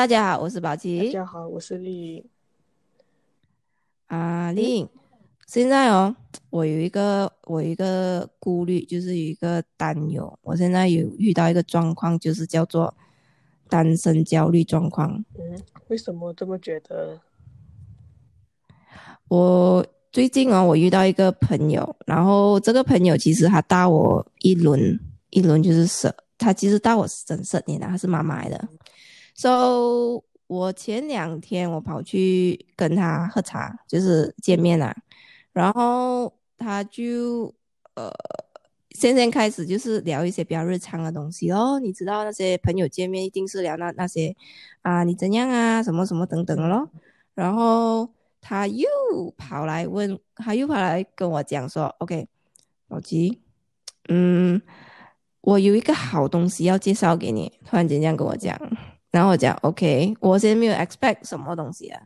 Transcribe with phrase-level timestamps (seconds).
[0.00, 2.24] 大家好，我是宝大琪家好，我是丽颖。
[4.06, 4.88] 啊，嗯，丽颖。
[5.46, 6.16] 现在哦，
[6.48, 10.38] 我有一个我有一个顾虑，就是有一个担忧。
[10.40, 12.94] 我现在有遇到一个状况，就是叫做
[13.68, 15.22] 单身焦虑状况。
[15.38, 17.20] 嗯，为什么这么觉得？
[19.28, 28.66] 我最近哦，我遇到一个朋友，然后这个朋友其实他大我一轮，一轮就是十，他其实大我整十年了，他是妈妈来的。
[29.40, 34.94] So 我前两天我跑去跟他喝茶，就是见面啦，
[35.54, 37.54] 然后他就
[37.94, 38.12] 呃，
[38.90, 41.80] 现在开始就是聊一些比较日常的东西哦。
[41.80, 44.36] 你知道那些朋友见面一定是聊那那些
[44.82, 46.90] 啊，你怎样啊，什么什么等等的咯。
[47.32, 48.06] 然后
[48.42, 48.86] 他又
[49.38, 52.28] 跑来问，他又跑来跟我讲说，OK，
[52.88, 53.40] 老吉，
[54.10, 54.60] 嗯，
[55.40, 58.60] 我有一个好东西要介绍给你，突然间这样跟我讲，
[59.10, 62.00] 然后我讲 OK，我先没有 expect 什么东西啊，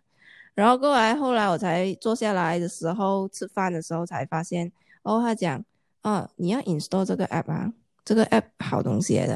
[0.54, 4.70] 然后过来后来我才坐下来的时候吃饭的时候才发现，
[5.02, 5.62] 哦，他讲，
[6.02, 7.72] 哦，你要 install 这个 app 啊，
[8.04, 9.34] 这个 app 好东西来的。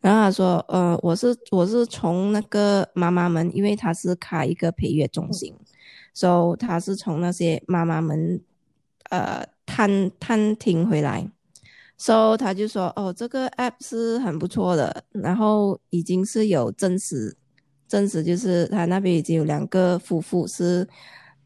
[0.00, 5.54] 然后他说，呃，我是我是从那个妈妈们，因为他是开一个陪月中心，
[6.12, 8.40] 所以他是从那些妈妈们
[9.10, 11.24] 呃探探听回来，
[12.04, 17.32] 所以他就说，哦，这个 app 是很不错的，然后已经是有证实，
[17.86, 20.84] 证实就是他那边已经有两个夫妇是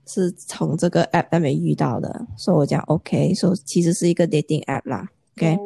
[0.07, 5.59] 是从这个 app 那边遇到的，所以我讲 OK，所以其实是一个 dating app 啦，OK，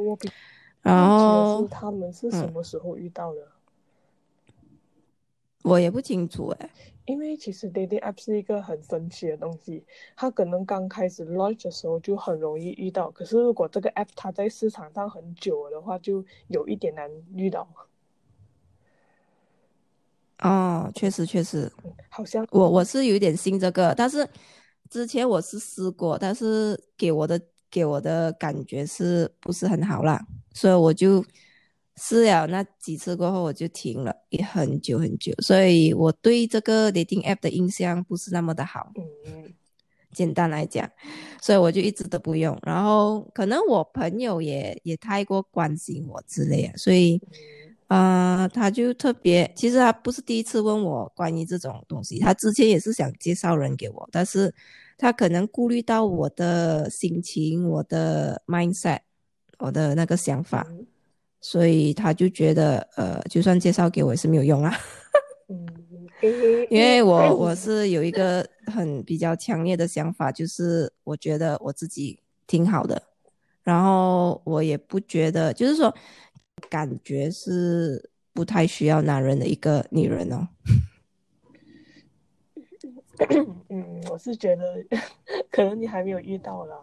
[0.82, 3.40] 然后他们是什嗯，么时候遇到的？
[5.62, 6.70] 我也不清楚诶。
[7.06, 9.82] 因为其实 dating app 是一个很神奇的东西，
[10.14, 17.66] 它可能刚开始 launch 的时候就很容易遇到，可是如果这个 app 它在市场上很久了的话，就有一点难遇到。
[20.38, 24.26] 哦，确实确实，嗯，好像我我是有一点信这个，但是
[24.88, 27.40] 之前我是试过，但是给我的
[27.70, 31.24] 给我的感觉是不是很好啦，所以我就
[32.00, 39.52] 试了那几次过后我就停了，也很久很久，所以我对这个 dating app 的印象不是那么的好，嗯
[40.12, 40.90] 简单来讲，
[41.40, 47.20] 所以我就一直都不用，然后可能我朋友也也太过关心我之类的，所以。
[47.22, 54.54] 嗯啊、他就特别，其实他不是第一次问我关于这种东西，他之前也是想介绍人给我，但是
[54.96, 59.00] 他可能顾虑到我的心情、我的 mindset、
[59.58, 60.86] 我的那个想法，嗯
[61.40, 64.76] 所以他就觉得，呃，就算介绍给我也是没有用啊，
[65.48, 65.66] 嗯，
[66.68, 73.02] 因为我嗯我是有一个很比较强烈的想法，就是我觉得我自己挺好的，
[73.62, 75.94] 然后我也不觉得，就是说
[76.68, 80.48] 感觉是不太需要男人的一个女人哦。
[83.68, 84.84] 嗯，我是觉得
[85.50, 86.76] 可能你还没有遇到啦。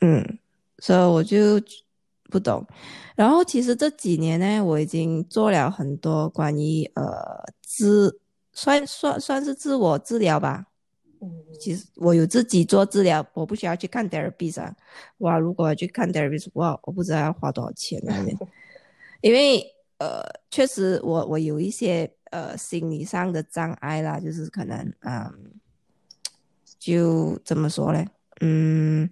[0.00, 0.38] 嗯，
[0.78, 1.60] 所以我就
[2.30, 2.66] 不懂。
[3.14, 8.20] 然后其实这几年呢，我已经做了很多关于呃自
[8.52, 10.66] 算算算是自我治疗吧。
[11.22, 14.76] 嗯其实我有自己做治疗，我不需要去看 therapist 啊。
[15.18, 18.36] 哇，如果去看 therapist，哇，我不知道要花多少钱在那边。
[19.22, 19.64] 因为
[19.96, 25.32] 呃，确实我我有一些呃心理上的障碍啦，就是可能嗯，
[26.78, 28.04] 就怎么说呢？
[28.42, 29.08] 嗯，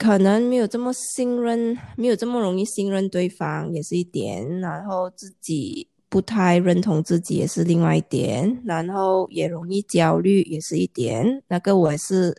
[0.00, 4.58] 可能没有这么信任，没有这么容易信任对方，也是一点。
[4.60, 8.62] 然后自己不太认同自己，也是另外一点。
[8.64, 11.42] 然后也容易焦虑，也是一点。
[11.48, 12.34] 那个我也是，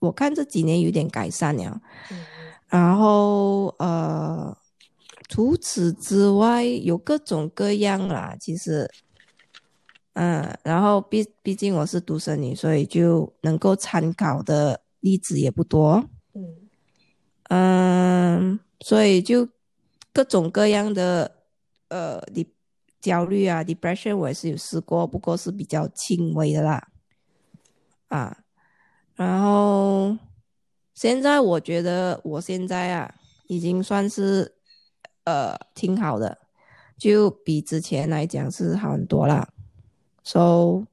[0.00, 1.80] 我看这几年有点改善了。
[2.10, 2.20] 嗯
[2.68, 4.54] 然后呃，
[5.30, 8.36] 除此之外，有各种各样啦。
[8.38, 8.86] 其实，
[10.12, 16.04] 嗯，然后毕毕竟我是独生女，所以就能够参考的例子也不多。
[17.48, 19.48] 嗯，所以就
[20.12, 21.36] 各种各样的
[21.88, 22.46] 呃，你
[23.00, 26.88] 焦虑啊，depression 我也是有试过，不过是比较轻微的啦。
[28.08, 28.38] 啊，
[29.14, 30.16] 然后
[30.94, 33.14] 现在我觉得我现在啊，
[33.46, 34.56] 已经算是
[35.24, 36.38] 呃挺好的，
[36.96, 39.48] 就比之前来讲是好很多啦。
[40.22, 40.86] So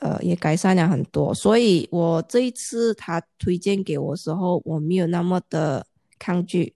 [0.00, 5.86] 呃也改善了很多，所以我这一次他推荐给我时候，我没有那么的
[6.18, 6.74] 抗拒。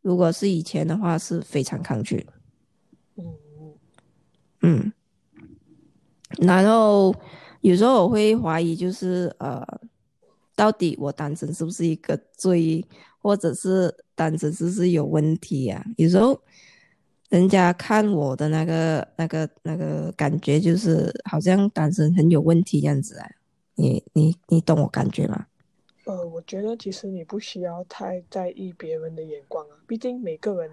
[0.00, 2.26] 如果是以前的话，是非常抗拒。
[4.60, 4.92] 嗯，
[6.38, 7.14] 然后
[7.60, 9.66] 有时候我会怀疑，就是呃，
[10.54, 12.84] 到底我单身是不是一个罪，
[13.20, 15.84] 或者是单身是不是有问题啊？
[15.96, 16.40] 有时候
[17.32, 23.26] 人家看我的那个、那个、那个感觉，就是好像单身很有问题这样子啊。
[23.74, 25.46] 你、你、你懂我感觉吗？
[26.04, 29.76] 呃，我觉得其实你不需要太在意别人的眼光啊。
[29.86, 30.70] 毕竟每个人，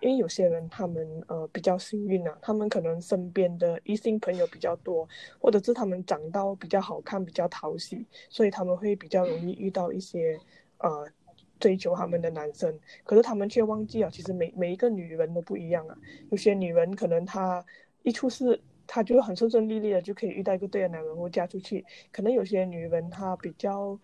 [0.00, 5.08] 因为有些人他们呃比较幸运啊，他们可能身边的异性朋友比较多，
[5.40, 10.38] 或者是他们长到比较好看、比较讨喜，所以他们会比较容易遇到一些
[10.78, 11.04] 呃。
[11.66, 12.72] 追求他们的男生，
[13.02, 15.98] 可是他们却忘记了，其实每每一个女人都不一样啊。
[16.30, 17.64] 有些女人可能她
[18.04, 21.84] 一出世，她就很顺顺利利的就可以遇到一个对的男人或嫁出去。
[22.12, 23.98] 可能有些女人她比较，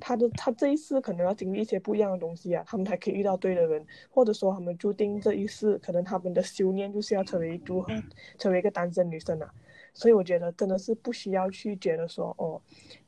[0.00, 7.94] 她的她这一世可能要经历一些不一样的东西啊，她们才可以遇到对的人，或者说她们注定这一世可能他们的修炼就是要成为如何
[8.38, 9.48] 成为一个单身女生啊。
[9.94, 12.60] 所以我觉得真的是不需要去觉得说哦，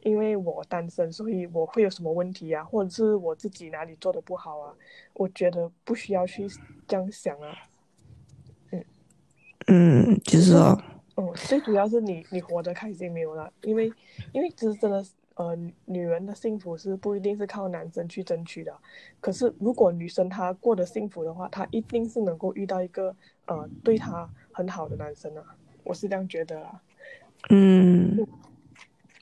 [0.02, 4.72] 因为我单身，所以我会有什么问题啊，或者是我自己哪里做的不好啊？
[5.14, 6.46] 我觉得不需要去
[6.86, 7.52] 这样想啊。
[8.70, 8.84] 嗯
[9.66, 10.80] 嗯，就是哦，
[11.16, 13.52] 哦，最主要是你你活得开心没有了？
[13.62, 13.92] 因为
[14.32, 15.04] 因为其实真的
[15.34, 15.54] 呃，
[15.86, 18.72] 女人的幸福是不一定是靠男生去争取的。
[19.20, 23.14] 可是如果女生她过得幸福的话，她一定是能够遇到一个
[23.46, 25.44] 呃对她很好的男生啊。
[25.86, 26.82] 我是这样觉得啊，
[27.50, 28.26] 嗯，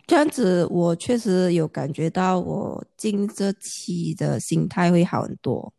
[0.07, 5.73] 这样子我确实有感觉到，我近这期的心态会好很多。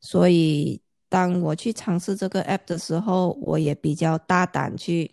[0.00, 5.10] 所以当我去尝试这个 app 的时候，我也比较大胆去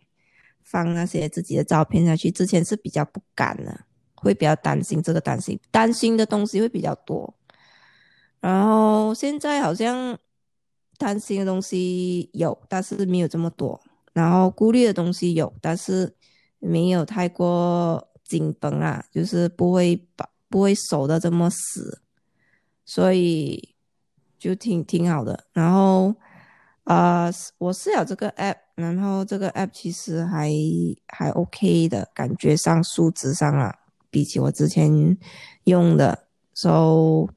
[0.62, 2.30] 放那些自己的照片下去。
[2.30, 7.33] 之前是比较不敢的，会比较担心这个担心，担心的东西会比较多。
[8.39, 10.18] 然后现在好像
[10.97, 13.81] 担心的东西有，但是没有这么多。
[14.13, 16.16] 然后顾虑的东西有，但是
[16.60, 22.02] 没有太过紧绷啊，就是不会把不会守的这么死，
[22.86, 23.75] 所以
[24.38, 25.46] 就挺挺好的。
[25.54, 26.13] 然后
[26.84, 30.52] 啊，我是有这个 app，然后这个 app 其实还
[31.07, 33.74] 还 OK 的感觉上数值上啊，
[34.10, 35.18] 比起我之前
[35.66, 37.28] 用的，so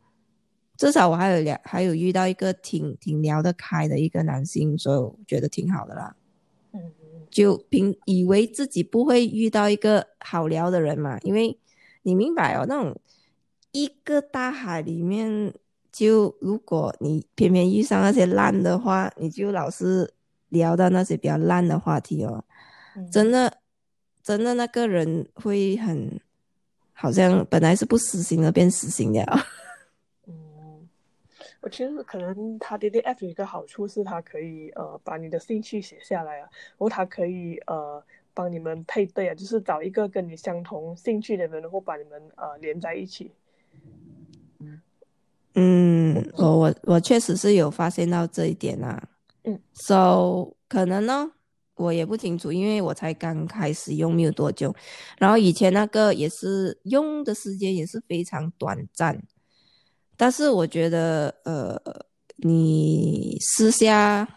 [0.76, 6.16] 至少我还有聊，还有遇到一个挺挺聊得开的一个男性，所以我觉得挺好的啦。
[7.34, 11.18] 就凭以为自己不会遇到一个好聊的人嘛？
[11.22, 11.58] 因为
[12.02, 12.96] 你明白哦，那种
[13.72, 15.52] 一个大海里面，
[15.90, 20.14] 就如果你偏偏遇上那些烂的话，你就老是
[20.50, 22.44] 聊到那些比较烂的话题哦。
[23.10, 23.58] 真的，
[24.22, 26.20] 真的那个人会很，
[26.92, 29.44] 好像本来是不死心的变死心了。
[31.64, 43.32] 我其实可能它 D D F 有一个好处是它可以呃把你的兴趣写下来啊，然后它可以呃帮你们配对啊，就是找一个跟你相同兴趣的人，然后把你们呃连在一起。
[45.54, 49.02] 嗯，我我我确实是有发现到这一点啊。
[49.44, 51.32] 嗯，so 可能呢，
[51.76, 54.74] 我也不清楚，因为我才刚开始用没有多久，
[55.16, 59.18] 然后以前那个也是用的时间也是非常短暂。
[60.16, 61.80] 但是我觉得，呃，
[62.36, 64.28] 你私下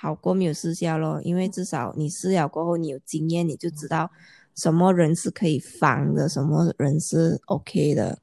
[0.00, 4.10] 好过没有私下咯，因为至少你私了过后，你有经验，你就知道
[4.54, 8.18] 什么人是可以防的，什么人是 OK 的，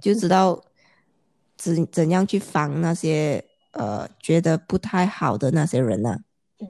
[0.00, 0.62] 就知道
[1.56, 6.18] 怎怎样去防那些呃觉得不太好的那些人呢。
[6.60, 6.68] 嗯，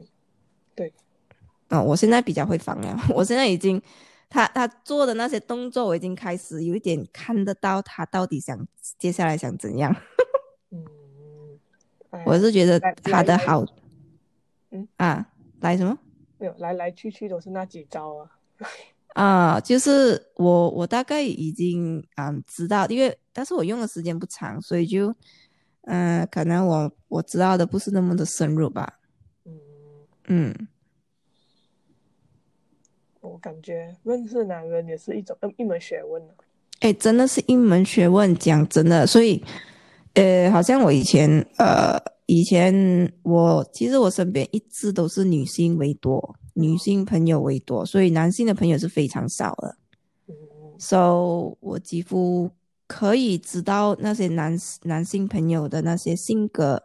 [0.74, 0.92] 对。
[1.68, 3.80] 啊，我现在比较会防了， 我现在已经。
[4.28, 8.66] 他他做的那些动作，我已经开始有一点看得到他到底想
[8.98, 9.94] 接下来想怎样。
[10.70, 10.84] 嗯，
[12.26, 13.64] 我是觉得他的好，
[14.70, 15.30] 嗯啊，
[15.60, 15.98] 来什么？
[16.38, 18.30] 没有，来来去去都是那几招啊。
[19.14, 25.14] 啊，就是我我大概已经嗯知道，因为但是我用的时间不长，所以就
[25.82, 29.00] 嗯，可能我我知道的不是那么的深入吧。
[29.44, 29.58] 嗯
[30.26, 30.68] 嗯。
[33.20, 36.22] 我感觉认识男人也是一种一门学问
[36.80, 39.42] 哎，真的是一门学问，讲真的，所以，
[40.14, 49.76] 呃，好像我以前，呃，以前我其实我身边一直都是女性为多，女性朋友为多，所以男性的朋友是非常少的。
[50.78, 52.48] So 我几乎
[52.86, 56.84] 可以知道那些男男性朋友的那些性格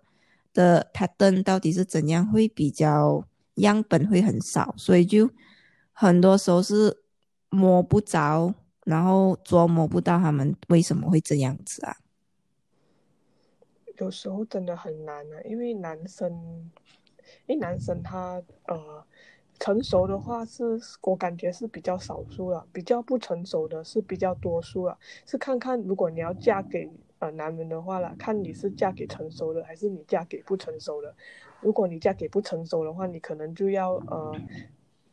[0.56, 3.24] 的 pattern 到底是怎样，会比较
[3.58, 5.30] 样本会很少，所以就。
[5.94, 7.04] 很多时候是
[7.50, 11.96] 摸不着，然后捉摸不到他们为什么会这样子啊？
[14.00, 16.32] 有时候真的很难啊，因为男生，
[17.46, 19.06] 因为男生他呃
[19.60, 24.98] 成熟的话是，我感觉是比较少数了，比较不成熟的是比较多数了。
[25.28, 31.16] 是看看如果你要嫁给呃男人的话了，看你是嫁给成熟的还是你嫁给不成熟的。
[31.62, 34.36] 如果你嫁给不成熟的话，你可能就要呃。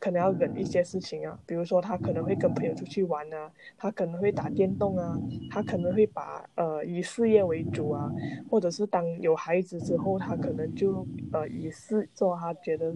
[0.01, 5.15] 可能要忍一些事情啊，比如说他可能会跟朋友出去玩啊，他可能会打电动啊，
[5.51, 8.11] 他可能会把呃以事业为主啊，
[8.49, 12.91] 或者是当有孩子之后，他可能就呃以事做，他觉得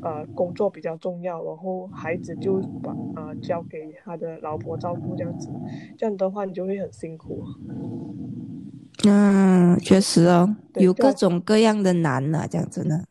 [0.00, 5.50] 呃工作比较重要，然后孩子就把呃交给他的老婆照顾这样子，
[5.98, 7.44] 这样的话你就会很辛苦。
[9.04, 13.04] 嗯，确实哦，有各种各样的难啊，这样子呢。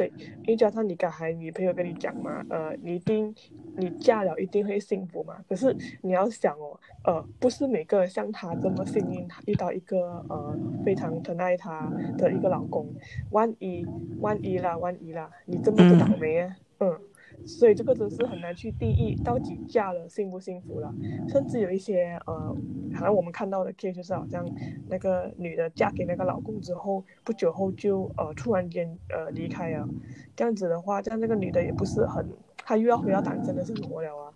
[0.00, 3.34] 对，因为加上你刚才女朋友跟你讲嘛，呃，你一定
[3.76, 5.36] 你嫁了一定会幸福嘛。
[5.46, 12.88] 可是你要想哦，呃，不是每个像她这么幸运，遇到一个呃非常疼爱她的一个老公。
[13.30, 13.86] 万一
[14.20, 16.56] 万一啦，万一啦，你这么不倒霉啊？
[16.78, 16.98] 嗯。
[17.46, 20.94] 所以这个真是很难去定义到底嫁了幸不幸福了，
[21.28, 22.56] 甚至有一些呃，
[22.94, 24.48] 好像我们看到的 case 就是好像
[24.88, 29.88] 那个女的嫁给那个老公之后，不久后就呃突然间呃离开了，
[30.36, 32.26] 这样子的话，这样那个女的也不是很，
[32.58, 34.32] 她又要回到单身的生活了啊，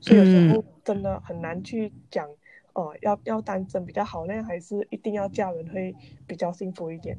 [0.00, 2.28] 所以有时候真的很难去讲，
[2.74, 5.94] 哦，要要单身比较好呢，还是一定要嫁人会
[6.26, 7.16] 比较幸福一点。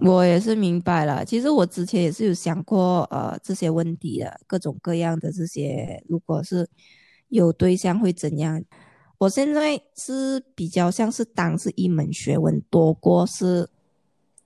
[0.00, 6.68] 我也是明白了，其实我之前也是有想过，呃，这些问题的各种各样的这些，如果是
[7.28, 8.62] 有对象会怎样？
[9.18, 13.68] 我现在是比较像是当是一门学问，多过是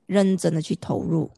[0.06, 1.30] 认真的去投入。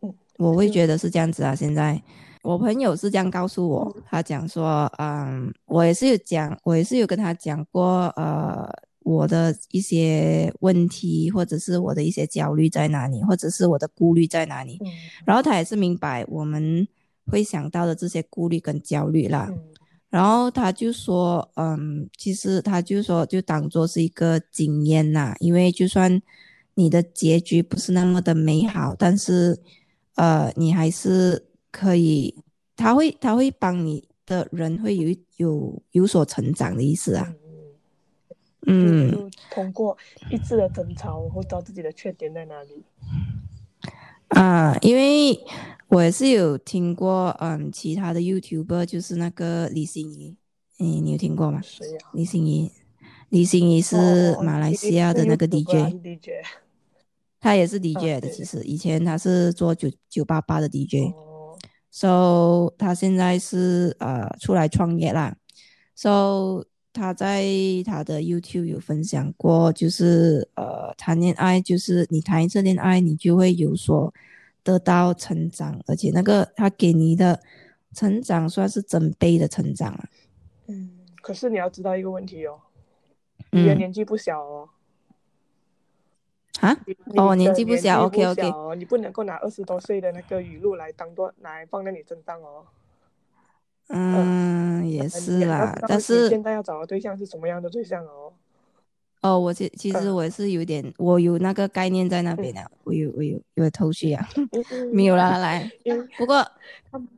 [0.00, 1.54] 嗯，我会觉得是这样子啊。
[1.54, 2.02] 现在
[2.42, 8.68] 我朋友是这样告诉我，他讲说，嗯，我也是有讲，我也是有跟他讲过，呃。
[9.04, 14.80] 我的一些问题，或者是我的一些焦虑在哪里，或者是我的顾虑在哪里，
[15.24, 16.88] 然后他也是明白我们
[17.26, 19.48] 会想到的这些顾虑跟焦虑啦。
[20.10, 26.22] 然后他就说，嗯，其实他就说，就当做是一个经验啦，因为就算
[26.74, 29.58] 你的结局不是那么的美好，但是，
[30.14, 32.32] 呃，你还是可以，
[32.76, 37.28] 他会他会帮你的人会有有有所成长的意思啊。
[37.30, 37.36] 嗯，
[38.64, 39.96] 就通过
[40.30, 42.82] 一次的争吵，然后知道自己的缺点在哪里。
[44.28, 45.38] 啊，因为
[45.88, 50.36] 我也是有听过，嗯，其他的 YouTuber，就是那个李心怡，
[50.78, 51.60] 嗯，你有听过吗？
[51.62, 51.98] 谁呀？
[52.14, 52.72] 李心怡，
[53.28, 55.94] 李心怡是马来西亚的那个 DJ，
[57.38, 58.62] 他也是 DJ 的，其实。
[58.62, 65.36] 以前他是做九九八八的 DJ，so 他现在是呃出来创业啦
[65.94, 66.64] ，so。
[66.94, 67.44] 他在
[67.84, 74.14] 他的 YouTube 有分享过，就是呃，谈恋爱就是你谈一次恋爱，你就会有所
[74.62, 77.40] 得到成长，而且那个他给你的
[77.92, 80.08] 成长算是整倍的成长啊。
[80.68, 82.60] 嗯，可是你要知道一个问题哦，
[83.50, 84.68] 你的年纪不小哦。
[86.60, 86.76] 啊？
[87.16, 88.52] 哦，年纪不小，OK OK。
[88.76, 92.64] 你不能够拿二十多岁的那个语录来当做来放在你身上哦。
[93.88, 98.32] 嗯，也是啦，但是现在要找的对象是什么样的对象哦？
[99.20, 104.28] 哦，我其其实我是有点，我有那个概念在那边的，我有我有有头绪啊，
[104.92, 105.70] 没有啦，来，
[106.18, 106.46] 不过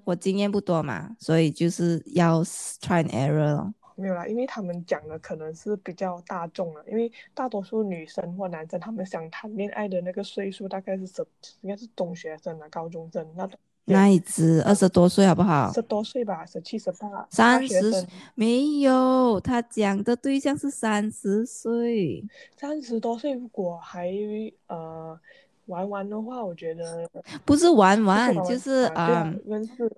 [0.04, 3.73] 我经验不多嘛，所以就是要 try and error。
[3.96, 11.25] 没有啦，因为他们讲的可能是比较大众了，因为大多数女生或男生他们想谈恋爱的那个岁数大概是十，
[11.62, 13.58] 应该是中学生啊，高中生那种。
[13.87, 15.73] 那一只二十多岁好不好？
[15.73, 17.26] 十多岁吧，十七十八。
[17.31, 22.25] 三十没有，他讲的对象是三十岁。
[22.57, 24.12] 三十多岁如果还
[24.66, 25.19] 呃
[25.66, 27.09] 玩玩的话，我觉得
[27.45, 29.33] 不是玩玩，就是啊，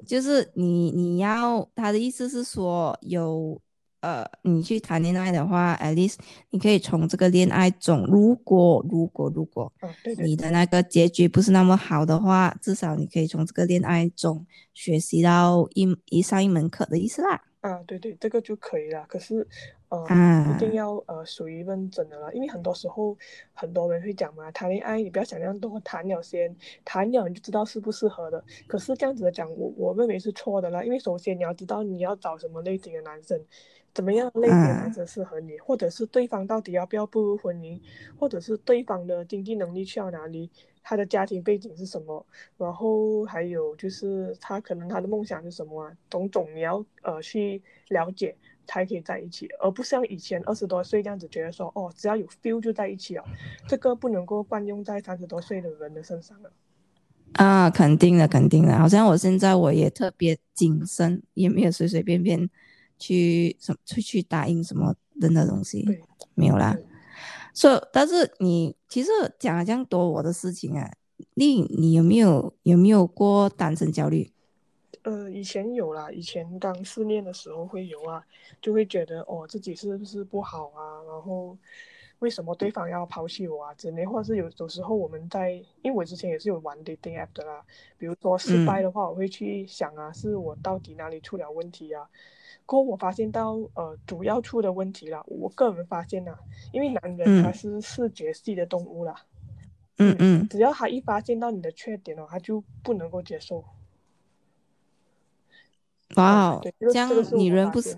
[0.06, 3.60] 就是你你要他的意思是说有。
[4.00, 6.16] 呃，你去谈恋爱的话，at least
[6.50, 9.72] 你可以从这个恋爱中，如果如果如果，
[10.18, 17.42] 你的那个结局不是那么好的话，至少你可以从这个恋爱中学习到一一上一门课的意思啦。
[17.60, 19.04] 啊，对对，这个就可以了。
[19.08, 19.44] 可是，
[19.88, 20.06] 呃，
[20.54, 23.18] 一定要呃属于认真的了，因为很多时候
[23.52, 28.42] 很多人会讲嘛，谈恋爱你不要想象多谈了先，谈了你就知道适不适合的。
[28.68, 33.36] 可是这样子的讲，我我认为是错的啦，因为首先你要知道你要找什么类型的男生。
[33.94, 37.80] 怎么样类型的男生适合你，或者是对方到底要不要步入婚姻，
[38.18, 40.48] 或者是对方的经济能力去到哪里，
[40.82, 42.24] 他的家庭背景是什么，
[42.56, 53.24] 然后还有就是他可能他的梦想是什么啊，种种你要呃去了解才可以在一起，而不像以前二十多岁这样子觉得说哦只要有 feel 就在一起哦，
[53.66, 56.52] 这个不能够惯用在三十多岁的人的身上了。
[57.32, 62.48] 啊，肯定的，肯定的，好像我现在我也特别谨慎，也没有随随便便。
[62.98, 65.86] 去什么去去答应什么人的东西
[66.34, 66.76] 没有啦，
[67.54, 70.92] 所以，但是你其实讲了这样多我的事情啊，
[71.34, 74.30] 你你有没有有没有过单身焦虑？
[75.02, 78.22] 呃，以前有啦，以前刚失恋的时候会有啊，
[78.60, 81.56] 就会觉得哦自己是不是不好啊，然后
[82.20, 87.64] 为什么对方要抛弃我啊之类，或者是有有时候我们在，因为我之前也是有玩 dating app 的啦，
[87.96, 92.08] 比如说失败的话，我会去想啊，是我到底哪里出了问题啊？
[92.66, 96.36] 过后我发现到呃主要出的问题了，我个人发现呐，
[96.72, 99.24] 因为男人他是视觉系的动物啦，
[99.96, 103.64] 嗯嗯，只要他一发现到你的缺点哦，他就不能够接受。
[106.16, 107.08] 哇哦，这样
[107.38, 107.96] 女人不是，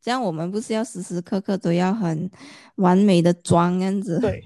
[0.00, 2.30] 这样我们不是要时时刻刻都要很
[2.76, 4.20] 完美的装样子？
[4.20, 4.44] 对，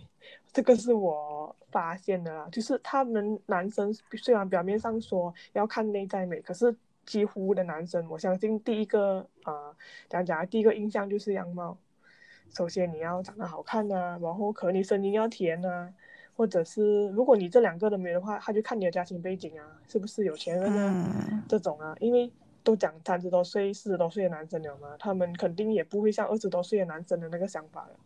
[0.52, 9.74] 这个是我发现的啦，就是他们男生虽然表面上说要看内在美，可是几乎的男生，我相信第一个呃，
[10.08, 11.76] 讲讲第一个印象就是样貌。
[12.54, 15.88] 首先你要长得好看呐，然后可能你声音要甜呐，
[16.34, 22.32] 或者是如果你这两个都没的话，他就看你的家庭背景啊，是不是有钱人啊，这种啊，因为。
[22.64, 27.96] 都讲三十多岁、四十多岁的男生了嘛，他们肯定也不会像二十多岁的男生的那个想法了，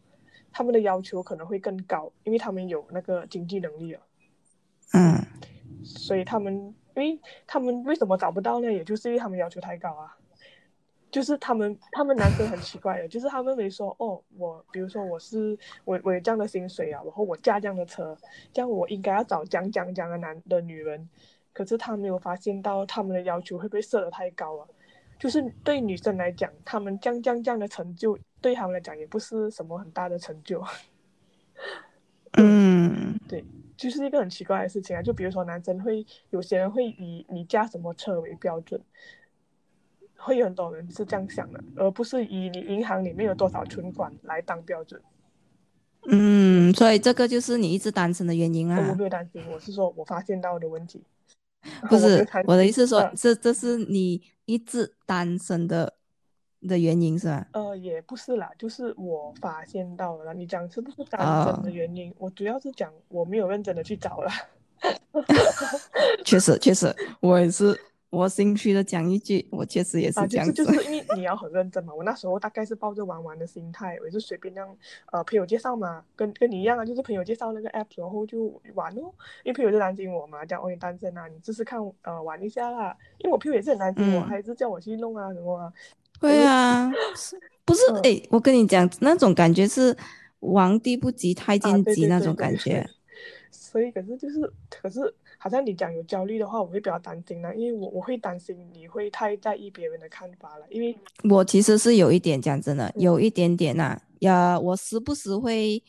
[0.52, 4.00] 他们的要求可能会更高，因为他们有那个经济能力了。
[4.92, 5.20] 嗯，
[5.84, 6.54] 所以他们，
[6.94, 8.72] 因为他们为什么找不到呢？
[8.72, 10.16] 也就是因为他们要求太高啊。
[11.08, 18.16] 就是他们，他们男生很奇怪的， 就是他们没说哦，我比如说我是我我有这样的薪水啊，然后我驾这样的车，
[18.52, 21.08] 这样我应该要找讲讲讲的男的女人。
[21.56, 24.68] 可是他没有发现到他们的要求会不会设得太高啊？
[25.18, 30.62] 就是对女生来讲，他们降降降的成就对他们来讲也不是什么很大的成就。
[32.36, 33.42] 嗯，对，
[33.74, 35.00] 就是一个很奇怪的事情啊。
[35.00, 38.78] 就比如说男生会有些人会以你驾什么车为标准，
[40.18, 45.00] 会有很多人是这样想的，而不是以你银行里面有多少存款来当标准。
[46.08, 48.90] 嗯，所以这个就是你一直单身的原因啊。
[48.90, 51.02] 我没有担心，我是说我发现到的问题。
[51.88, 55.94] 不是我的意思，说这这是你一直单身的
[56.68, 57.46] 的原因是吧？
[57.52, 60.32] 呃，也不是啦，就是我发现到了。
[60.34, 62.14] 你讲是不是单身的原因？
[62.18, 64.30] 我主要是讲我没有认真的去找了。
[66.24, 67.78] 确实，确实，我也是。
[68.16, 70.52] 我心虚的讲一句，我确实也是这样子。
[70.52, 71.92] 就是因为你要很认真嘛。
[71.92, 74.74] 我那时候大概是抱着玩玩的心态，我就随便让
[75.12, 79.12] 呃朋友介绍嘛，跟跟你一样啊，就是朋友介绍那个 app，然后就玩哦。
[79.44, 82.96] 因为朋友就担心我嘛，讲哦你单身啊，你试试看呃玩一下啦。
[83.18, 85.70] 因为我朋友也是很担心我，还是叫我去弄啊什么啊。
[86.18, 86.90] 对啊，
[87.66, 89.94] 不是哎，我跟你讲，那种感觉是
[90.40, 92.88] 皇帝不急太监急那种感觉。
[93.52, 95.14] 所以可是就是可是。
[95.46, 100.66] 好像你讲有焦虑的话，我会比较担心呢，因为我我会担心你会太在意别人的看法了。
[100.70, 105.80] 因为我其实是有一点讲真的，有一点点呐，呀，我时不时会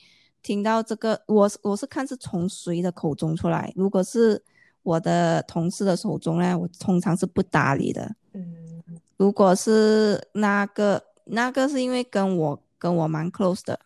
[0.44, 3.74] 听到这个，我我是看是从谁的口中出来。
[3.76, 4.40] 如果是
[4.84, 8.16] 我的同事的手中呢，我通常是不搭理的。
[8.34, 8.84] 嗯，
[9.18, 13.80] 如果是那个那个是因为跟我跟我蛮 close 的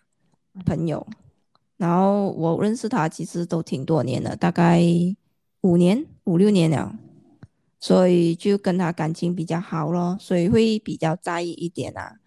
[0.66, 1.08] 朋友，
[1.78, 4.84] 然后我认识他其实都挺多年了，大概。
[5.62, 6.98] 五年五六年了，
[7.80, 12.18] 所以就跟他感情比较好咯，所以会比较在意一点啊。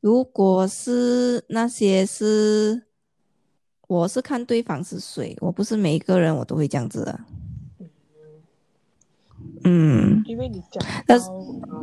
[0.00, 2.84] 如果是那些是，
[3.88, 7.20] 我是看对方是谁，我不是每一个人我都会这样子的。
[9.64, 11.16] 嗯，因为你讲到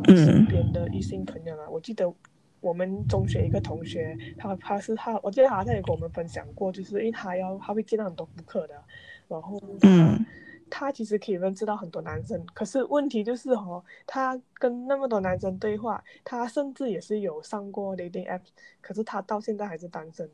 [0.04, 2.12] 呃身边的异性朋友啊，我记得
[2.60, 8.74] 我们中学一个同学，他他是他，我记得他好像也跟我们分享过，就是因为他要他会见到很多顾客的，
[9.28, 10.24] 然后嗯。
[10.70, 18.40] 他其实可以认识到很多男生，可是问题就是哦，他跟那么多男生对话，他甚至也是有上过 dating app，
[18.80, 20.30] 可是他到现在还是单身。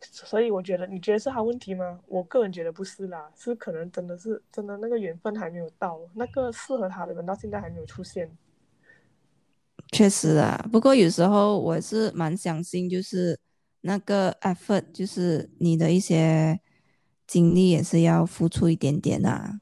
[0.00, 2.00] 所以我觉得，你觉得是他问题吗？
[2.06, 8.30] 我个人觉得不是啦，是可能真的是真的那个缘分还没有到，那个适合他的人到现在还没有出现。
[9.92, 13.38] 确实啊，不过有时候我是蛮相信，就是
[13.82, 16.60] 那个 effort，就是你的一些。
[17.26, 19.60] 精力也是要付出一点点啊，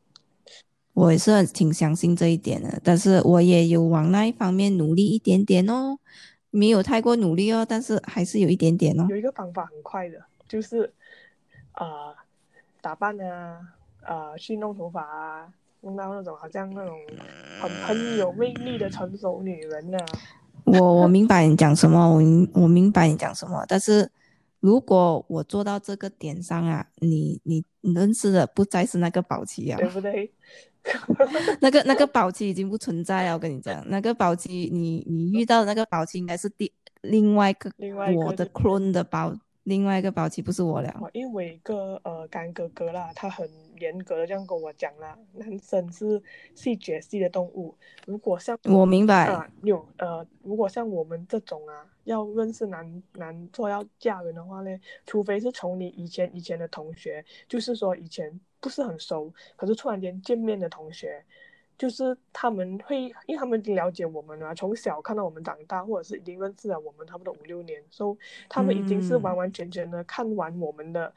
[0.95, 5.97] 我也是很挺相信这一点的，但是我也有往那一方面努力一点点哦，
[6.51, 9.07] 没有太过努力哦，但是还是有一点点哦。
[9.09, 10.93] 有一个方法很快的，就是
[11.73, 12.15] 啊，
[12.81, 13.61] 打扮啊，
[14.03, 15.49] 啊，去弄头发啊，
[15.83, 16.99] 弄到那种好像那种
[17.61, 20.07] 很很有魅力的成熟女人啊。
[20.65, 24.11] 我我明白你讲什么，我明我明白你讲什么，但是。
[24.63, 30.33] 如果我做到这个点上啊，你你认识的不再是那个宝器啊，对不对？
[31.61, 33.35] 那个那个宝器已经不存在了。
[33.35, 37.71] 我跟你讲，那个宝器，你你遇到的那个宝器应该是第另外一个
[38.25, 40.89] 我的 clone 的宝另外一个宝奇不是我了。
[41.01, 43.49] 哦，因为我一个呃干哥哥啦，他很
[43.81, 46.23] 严格的这样跟我讲啦，男生是
[46.57, 47.75] 视觉系的动物，
[48.07, 61.25] 如果像我明白，啊有呃，如果像我们这种啊，要认识男男做要嫁人的话呢，除非是从你以前以前的同学，就是说以前不是很熟，可是突然间见面的同学。
[61.79, 71.13] 就是他们会，因为他们已经了解我们了，从小看到我们长大，或者是已经认识了我们差不多五六年，所以他们已经是完完全全的看完我们的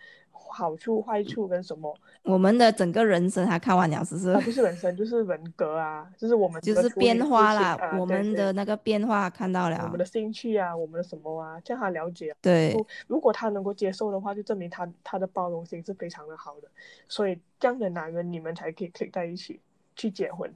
[0.50, 1.96] 好处、坏处跟什么。
[2.24, 4.34] 我们的整个人生他看完了，是不是？
[4.38, 12.36] 不是人生，就是人格啊，就是我们就是变化啦，我们的那个变化看到了，我们的兴趣啊，我们的什么啊，叫他了解。
[12.42, 12.76] 对，
[13.08, 16.68] 如果他能够接受的话，就证明他他的包容心是非常的好的，
[17.08, 19.60] 所以这样的男人你们才可以 click 在一起。
[19.98, 20.54] 去结婚，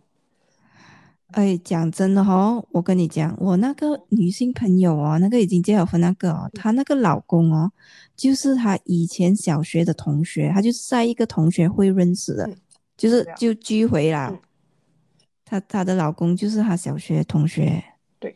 [1.31, 7.71] 哎，讲真的哈，我跟你讲，我那个女性朋友哦，那个已经结了婚那个哦，她那个老公哦，
[8.15, 12.49] 就是她以前小学的同学，她就是在一个同学会认识的，
[12.97, 14.35] 就是就聚会啦。
[15.45, 17.83] 她她的老公就是她小学同学。
[18.17, 18.35] 对，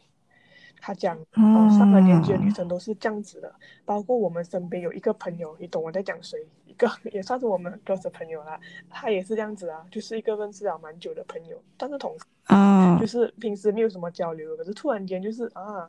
[0.79, 3.51] 她讲，哦，上了年纪的女生都是这样子的，
[3.86, 6.38] 包括我们身边有一个朋友，你懂我在讲谁？
[6.73, 8.59] 一个 也算是我们很 close 的朋友啦，
[8.89, 15.88] 他也是这样子啊，就是一个认识了蛮久的朋友，但是同啊，就是平时没有什么交流，可是突然间就是啊，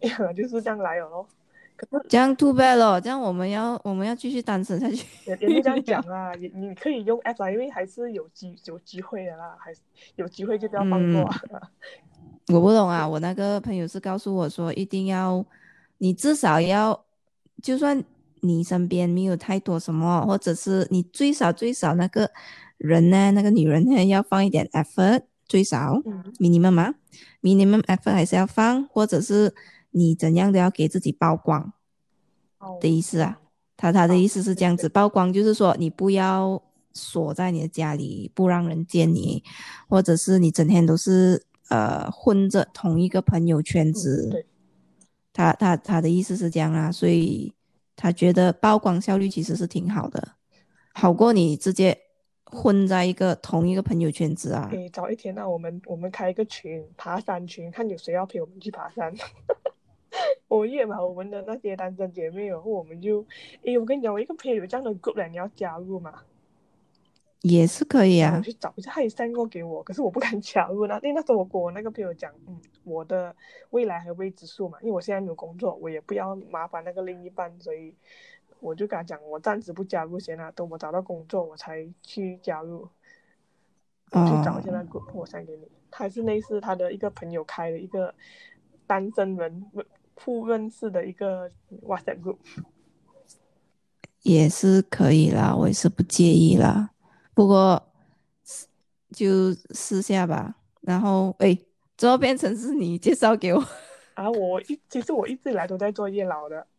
[0.36, 1.26] 就是这样来了咯。
[1.76, 5.06] 可是这样 too bad 了，这样我们要我们要继续单身下去。
[5.30, 9.80] 也也是这样讲啊， 你你可以用 app 啊，因为还是有机有机会的啦，还是
[10.16, 11.28] 有机会就不要放过。
[12.48, 15.44] 我不懂啊，我那个朋友是告诉我说，一定要
[15.98, 17.04] 你至少要，
[17.62, 18.02] 就算
[18.42, 22.30] 你身边没有太多什么，或者是你最少最少那个
[22.76, 26.00] 人呢，那个女人呢，要放一点 effort，最少
[26.38, 26.94] minimum 嘛
[27.42, 29.54] ，minimum effort 还是要放，或者是
[29.90, 31.72] 你怎样都要给自己曝光
[32.80, 33.40] 的意思啊。
[33.76, 39.42] 他他的意思是这样子，曝光就是说你不要锁在你的家里，不让人见你，
[39.88, 41.44] 或者是你整天都是。
[41.70, 44.46] 呃，混着同一个朋友圈子，
[45.34, 47.52] 他他他的意思是这样啊，所以
[48.00, 50.36] 他觉得曝光效率其实是挺好的，
[50.94, 51.98] 好过你直接
[52.44, 54.68] 混在一个同一个朋友圈子啊。
[54.70, 59.12] 可以早一天那我们我们开一个群，爬山群，看有谁要陪我们去爬山。
[60.46, 63.26] 我也嘛我们的那些单身姐妹，然后我们就，
[63.64, 66.22] 诶，我跟你讲，我一个朋友有这样的 group 你要加入吗？
[67.42, 73.34] 也是可以啊，我去找一下，他也三过给我，可是我不敢 加入那因为那时候我跟我那个朋友讲，嗯，我的
[73.70, 77.94] 未来还未知数嘛，因为我现在没有工作，我也不要麻烦那个另一半，所以
[78.60, 82.88] 我就跟他讲，我暂时不加入先啦，等我找到工作我才去加入。
[84.10, 85.70] 去找一下那个，我想给你。
[85.90, 88.14] 他是类似他的一个朋友开的一个
[88.86, 89.70] 单身人
[90.14, 91.50] 互认识的一个
[91.86, 92.38] WhatsApp group，
[94.22, 96.88] 也是可以啦，我也是不介意啦。
[97.34, 97.82] 不过，
[99.10, 100.56] 就私下吧。
[100.80, 101.58] 然后，哎，
[101.98, 103.62] 之后变成是你介绍给我
[104.14, 104.30] 啊？
[104.30, 106.66] 我一其实我一直以来都在做夜老的。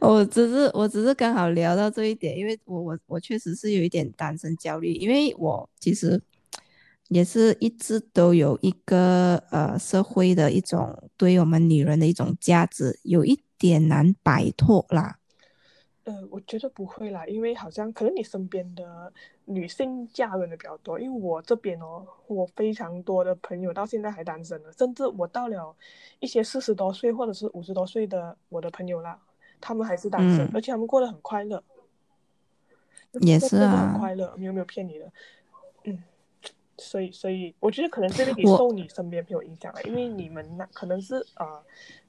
[0.00, 6.20] 我只是我只是刚好聊到这一点，因为我我我确实是有一点单身焦虑，因为我其实
[7.06, 15.20] 也是一直都有一个呃社会的一种对我们女人的一种价值，有一点难摆脱啦。
[16.02, 19.12] 呃，我觉得不会啦，因为好像可能你身边的
[19.46, 25.74] 女性嫁人的比较多，因为我这边哦，我非常多的朋友到现在还单身呢，甚至我到了
[26.20, 29.18] 一些四十多岁或者是五十多岁的我的朋友啦，
[29.60, 31.62] 他们还是单身，而且他们过得很快乐，
[33.20, 35.12] 也是啊，很快乐，有没有骗你的？
[35.84, 36.02] 嗯，
[36.76, 41.62] 所以所以我觉得可能这个也受你身边朋友影响了，因为你们那可能是啊。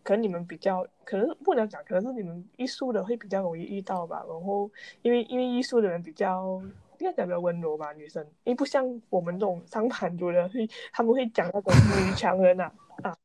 [0.04, 4.24] 可能你们比较，可能不能讲，可能是你们艺术的会比较容易遇到吧。
[4.26, 4.72] 然后，
[5.02, 6.64] 因为因为艺术的人比较
[7.00, 12.72] 应该讲比较温柔吧，女生，因为不像我们这种上班族的会，他们会讲那种女强人啊，
[13.04, 13.16] 啊，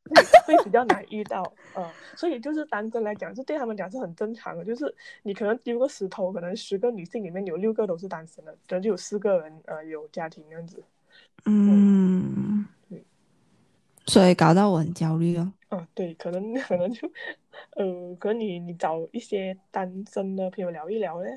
[0.45, 1.43] 会比较难遇到，
[1.75, 10.83] 啊，所以就是单身来讲，是对他们讲是很正常的，就是你可能丢个石头，可能十个女性里面有六个都是单身的，可能就有四个人呃有家庭这样子。
[11.47, 12.67] 嗯，
[14.07, 15.53] 所以搞到我很焦虑哦。
[15.69, 17.09] 啊，对，可能可能就，
[17.71, 21.29] 呃，可你你找一些单身的朋友聊一聊呢，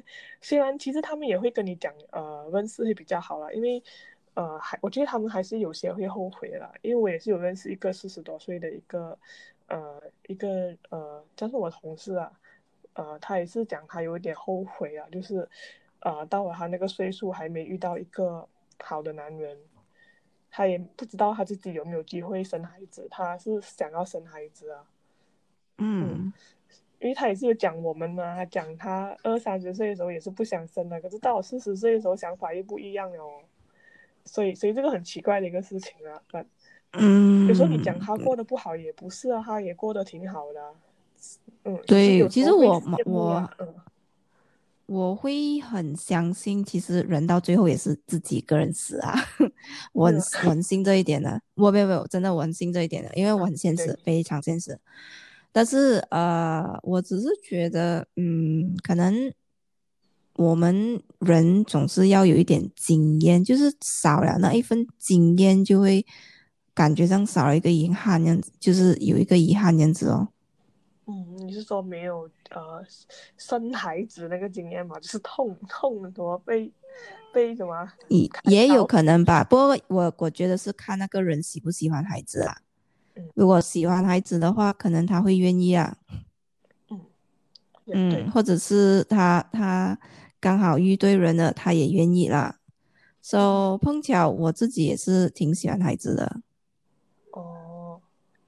[0.41, 3.81] 虽然其实他们也会跟你讲，呃，认识会比较好啦，因为，
[4.33, 9.17] 呃，还我觉得他们还是有些会后悔啦，因为我也是有认识一个四十多岁的一个，
[9.67, 12.31] 呃，一个呃，叫是我同事啊，
[12.93, 15.47] 呃，他也是讲他有点后悔啊，就是，
[16.01, 18.47] 呃，到了他那个岁数还没遇到一个
[18.83, 19.57] 好的男人。
[20.57, 24.85] 他也不知道他自己有没有机会生孩子，他是想要生孩子啊。
[25.77, 26.31] 嗯，
[26.99, 33.41] 因为他也是有讲我们嘛，他讲他二三十岁的时候也是不想生的，可是到我四十岁的时候想法又不一样了哦。
[34.25, 36.43] 所以，所以这个很奇怪的一个事情啊。
[36.93, 40.71] 嗯，有时候你讲他过得不好也不是啊，他也过得挺好的啊。
[41.65, 43.73] 嗯，对其实我羡慕啊嗯
[44.87, 49.15] 我会很相信，其实人到最后也是自己一个人死啊，
[49.93, 54.79] 我很是我很信这一点的，我没有没有，真的我很信这一点的，因为我很现实，非常现实。
[55.55, 59.31] 但是呃，我只是觉得，嗯，可能
[60.35, 66.05] 我们人总是要有一点经验，就是少了那一份经验，就会
[66.73, 70.27] 感觉上少了一个遗憾，样子，就是有一个遗憾样子哦。
[71.07, 72.83] 嗯，你是说没有呃
[73.37, 74.99] 生孩子那个经验嘛？
[74.99, 76.69] 就是痛痛什么被
[77.33, 77.89] 被什么？
[78.09, 82.57] 也也有可能吧，不过我我觉得是看那个人喜不喜欢孩子啦。
[82.59, 82.64] 嗯
[83.33, 85.97] 如果喜欢孩子的话，可能他会愿意啊，
[86.89, 87.01] 嗯。
[87.87, 89.97] 嗯，或者是他他
[90.39, 92.59] 刚好遇对人了，他也愿意啦。
[93.21, 96.41] so 碰巧我自己也是挺喜欢孩子的，
[97.31, 98.01] 哦，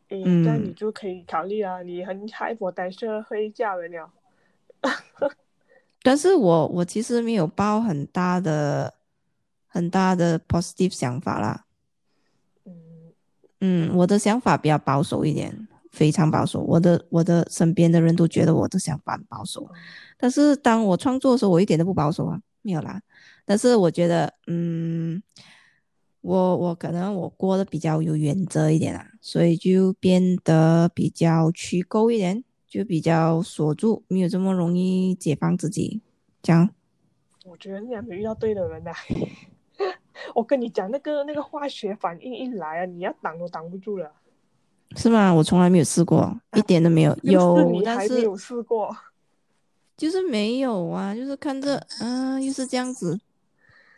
[0.09, 0.43] 诶，嗯。
[0.43, 4.11] 这样你就可以考虑啊，你很 high potential 会嫁人了。
[6.01, 8.95] 但是我我其实没有抱很大的
[9.67, 11.66] 很大的 positive 想法啦。
[13.59, 16.61] 嗯嗯，我的想法比较保守一点，非常保守。
[16.61, 19.67] 我的我的身边的人都觉得我的想法很保守，
[20.17, 23.01] 但是当我创作的时候，我一点都不保守啊，没有啦。
[23.45, 25.23] 但是我觉得，嗯，
[26.21, 36.01] 我我可能我过得比较有原则一点啊，所以就变得比较虚构一点，就比较锁住，没有这么容易解放自己。
[36.43, 36.69] 这样，
[37.45, 38.91] 我觉得你还没遇到对的人呐、
[40.37, 44.11] 我跟你讲，那个那个化学反应一来啊，你要挡都挡不住了。
[44.95, 45.33] 是吗？
[45.33, 47.15] 我从来没有试过，一点都没有。
[47.15, 48.95] 就 是有，但是没有试过。
[49.97, 53.19] 就是没有啊，就是看着，嗯、又是这样子，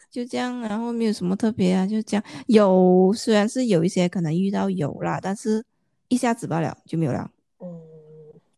[0.10, 2.23] 就这样，然后没有什么特别啊，就这样。
[2.47, 5.65] 有，虽然是有一些可能遇到有啦，但是
[6.08, 7.82] 一下子罢了就没有了，嗯，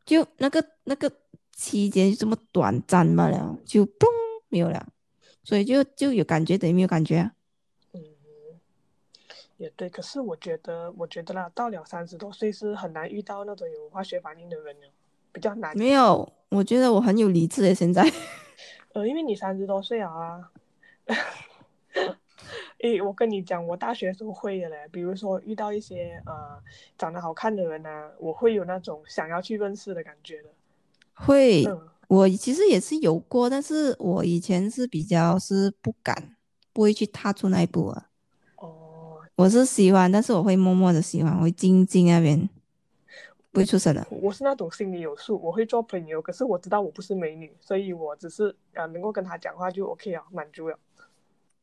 [0.06, 1.12] 就那个那个
[1.52, 4.06] 期间就这么短暂罢了，就嘣
[4.50, 4.88] 没有了，
[5.44, 7.32] 所以就就有感觉等于没有感觉啊。
[9.62, 9.88] 嗯，也对。
[9.90, 14.88] 可是我觉得，我觉得啦，到了三十多岁是很难遇到那种有化学反应的人了，
[15.32, 15.78] 比较难。
[15.78, 18.04] 没有，我觉得我很有理智的现在。
[18.94, 20.52] 呃，因为你三十多岁啊。
[22.80, 24.88] 诶，我跟你讲，我大学时候会的嘞。
[24.92, 26.60] 比如说遇到一些呃
[26.98, 30.50] 长得好看的人啊，我会有那种想要去认识的感觉的。
[31.14, 36.36] 会，嗯，我其实也是有过，但是我以前是比较是不敢，
[36.74, 38.08] 不会去踏出那一步啊。
[39.42, 42.48] 哦，我是喜欢，但是我会默默的喜欢，我会静静那边，
[43.52, 44.06] 不会出声的。
[44.10, 50.78] 我是那种心里有数，我会做朋友，可是我知道我不是美女，所以我只是呃能够跟她讲话就 OK 了，满足了。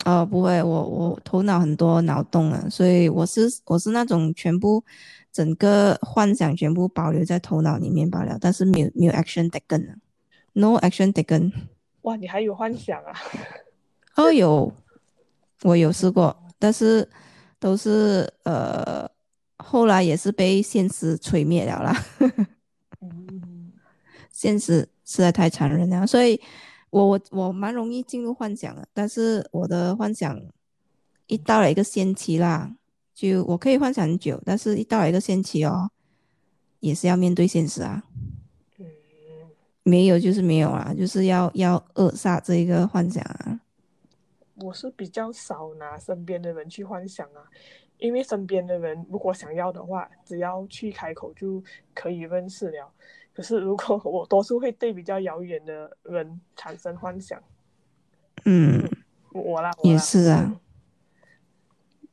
[0.05, 4.83] 哦，不会，我我头脑很多脑洞啊，所以我是我是那种全部
[5.33, 9.99] 整个幻想全部保留在头脑里面罢了，但是没有没有 action taken 的
[10.55, 11.53] ，no action taken。
[12.03, 13.13] 哇，你还有幻想啊？
[14.17, 14.73] 哦，有，
[15.63, 17.09] 我有试过，但是
[17.59, 19.09] 都是呃，
[19.57, 22.05] 后来也是被现实摧灭了啦。
[23.01, 23.73] 嗯，
[24.31, 26.41] 现实实在太残忍了，所以
[26.91, 30.41] 我我我蛮容易进入幻想的，但是我的幻想
[31.27, 32.75] 一到了一个限期啦，
[33.15, 35.91] 就我可以幻想很久，但是一到了一个限期哦，
[36.81, 38.05] 也是要面对现实啊，
[38.79, 38.87] 嗯，
[39.83, 43.61] 没有就是没有啦，就是要要扼杀这一个幻想啊。
[44.61, 47.43] 我是比较少拿身边的人去幻想啊，
[47.99, 51.63] 因为身边的人如果想要的话，只要去开口就
[51.95, 52.91] 可以认识了。
[53.33, 57.41] 可是如果我多数会对比较遥远的人产生幻想，
[58.45, 58.83] 嗯，
[59.33, 60.61] 我我啦，也是啊，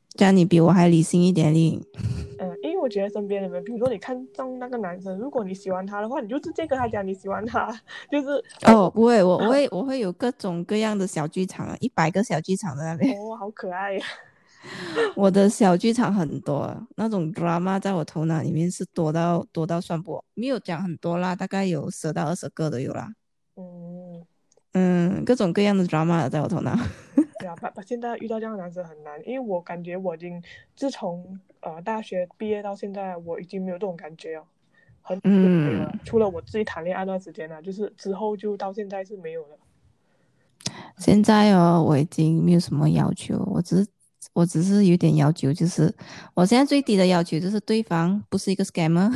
[0.09, 1.83] 这样你比我还理性一点哩。
[2.85, 7.67] 我觉得身边的人，比如说你看中那个男生，如果你喜欢他的话，你就直接跟他讲你喜欢他，
[8.11, 8.27] 就是
[8.67, 13.17] 哦，不会，我我会我会有各种各样的小剧场啊，一百个小剧场在那边。
[13.17, 14.05] 哦，好可爱呀。
[15.15, 23.09] 我的小剧场很多，那种 drama 在我头脑里面是多到多到算不，没有讲很多啦，大概有十到二十个都有啦。
[23.55, 24.23] 嗯，
[24.73, 26.77] 嗯，各种各样的 drama 在我头脑。
[27.45, 30.41] 对啊，把把现在遇到这样的男生很难，因为我感觉我已经
[30.75, 34.43] 自从呃大学毕业到现在，我已经没有这种感觉了，
[35.03, 35.95] 很久没有了。
[36.03, 39.57] 除了我自己谈恋爱那段时间呢、就是之后就到现在是没有了。
[40.97, 43.89] 现在哦，我已经没有什么要求，我只是
[44.33, 45.93] 我只是有点要求，就是
[46.33, 49.11] 我现在最低的要求就是对方不是一个 scammer，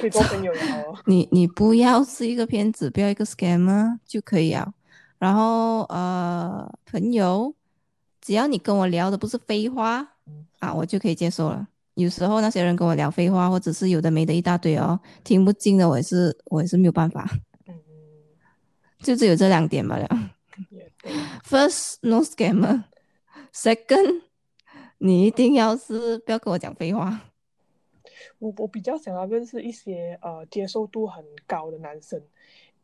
[0.00, 0.98] 可以做朋友也好哦。
[1.06, 4.72] 你你不要是一个骗子，不要一个 scammer 就可以啊。
[5.18, 7.54] 然后呃，朋友，
[8.20, 10.14] 只要你跟我聊的不是废话
[10.60, 11.68] 啊，我就可以接受了。
[11.94, 17.28] 有时候那些人跟我聊废话，或者是有的没的一大堆哦，听不进的，我也是我也是没有办法。
[17.66, 17.74] 嗯，
[19.02, 20.08] 就只有这两点罢了。
[21.44, 22.84] First, no scammer.
[23.52, 24.22] Second，
[24.98, 27.20] 你一定要是不要跟我讲废话。
[28.38, 32.22] 我我比较想要认识一些呃接受度很高的男生，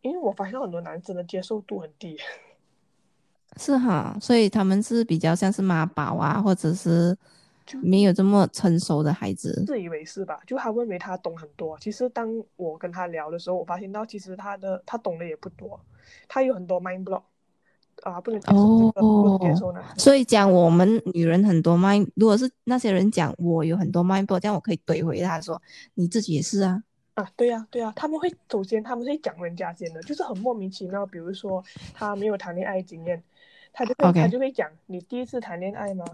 [0.05, 2.19] 因为我发现很多男生的接受度很低。
[3.57, 7.17] 是哈，所以他们是比较像是妈宝啊，或者是
[7.65, 9.65] 就没有这么成熟的孩子。
[9.65, 10.41] 自以为是吧？
[10.47, 15.81] 就他认为他懂很多，其实当我跟他聊的时候，我发现到其实他的他懂的也不多，
[16.29, 17.23] 他有很多 mind block
[18.03, 19.87] 啊，不能接受这个，不能接受那个。
[19.97, 25.63] 所以讲我们女人很多 mind，如果是那些人讲我有很多 mind block，这样我可以怼回他说
[25.95, 26.83] 你自己也是啊。
[27.15, 31.07] 啊，对呀、对呀、他们会首先他们会讲人家先的，就是很莫名其妙。
[31.07, 33.23] 比如说他没有谈恋爱经验，
[33.73, 36.05] 他就他就会讲你第一次谈恋爱吗？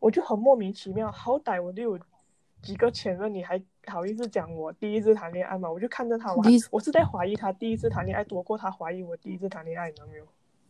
[0.00, 1.98] 我就很莫名其妙，好歹我都有
[2.62, 5.70] 几个前任，你还好意思讲我第一次谈恋爱吗？
[5.70, 10.24] 我就看着他，我我是在怀疑他第一次谈恋爱多过他怀疑我第一次谈恋爱，有没有？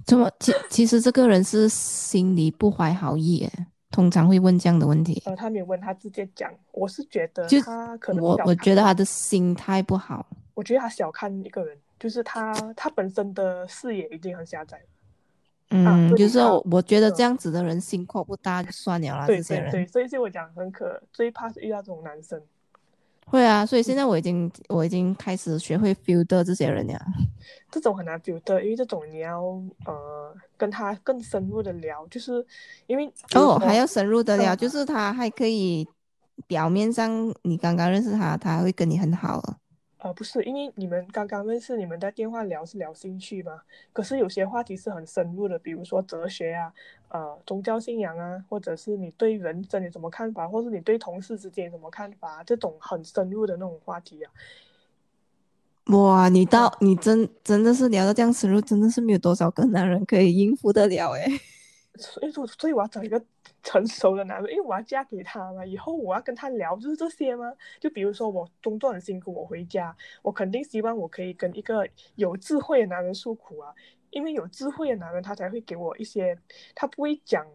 [0.07, 3.53] 这么其其实这个人是心里不怀好意耶，
[3.91, 5.23] 通常会问这样的问题。
[5.27, 10.27] 呃，他没有问他直接讲，我是觉得就他可能我我觉得他的心态不好。
[10.55, 14.85] 我觉得他小看一个人，就是他他本身的视野已经很狭窄了。
[15.71, 22.41] 嗯，就是我我觉得嗯这样子的人心阔不大就算了啦，对对对，所以所以我讲很可最怕是遇到这种男生。
[23.31, 26.99] 会啊，所以现在我已经我已经开始学会 filter 这些人了。
[27.71, 29.41] 这种很难 filter，因为这种你要
[29.85, 32.45] 呃跟他更深入的聊，就是
[32.87, 35.87] 因为哦，还要深入的聊，嗯就是他还可以
[36.47, 37.11] 表面上
[37.43, 39.43] 你刚刚认识他，他会跟你很好
[39.99, 40.05] 了。
[40.09, 46.73] 呃不是，因为你们刚刚认识，你们在电话聊是聊兴趣嘛，可是有些话题是很深入的，比如说哲学啊，
[47.09, 54.33] 呃宗教信仰啊，或者是你对人生有什么看法，或是你对同事之间有什么看法，这种很深入的那种话题啊。
[55.87, 61.27] 哇，你到你真真的是聊到这样深入，真的是没有多少个男人可以应付得了诶。
[61.97, 63.21] 所以说，所以我要找一个
[63.69, 67.53] 成熟的男人，因为我要嫁给他嘛，以后我要跟他聊就是这些吗？
[67.79, 73.75] 就比如说我工作很辛苦，我回家，我肯定希望我可以跟一个有智慧的男人诉苦啊，
[74.09, 76.39] 因为有智慧的男人他才会给我一些，
[76.75, 77.47] 他不会讲，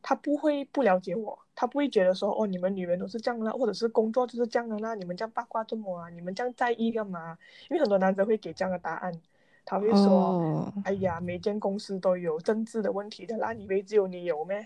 [0.00, 7.36] 他不会不了解我，他不会觉得说哦你们女人都是这样啦，或者是工作就是这样的啦，你们这样八卦这么啊，你们这样在意干嘛？
[7.68, 9.12] 因为很多男生会给这样的答案，
[9.64, 10.10] 他会说。
[10.10, 14.64] 哦，哎呀，每间公司都有政治的问题的那，你以为只有你有咩？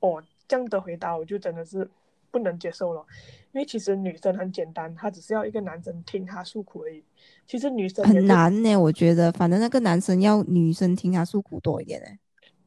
[0.00, 1.88] 哦，这样的回答我就真的是
[2.30, 3.04] 不能接受了，
[3.52, 7.02] 因为其实女生很简单，她只是要一个男生听她诉苦而已。
[7.46, 12.06] 其实女生很，难呢，我觉得，反正那个男生要女生听他诉苦多一点呢。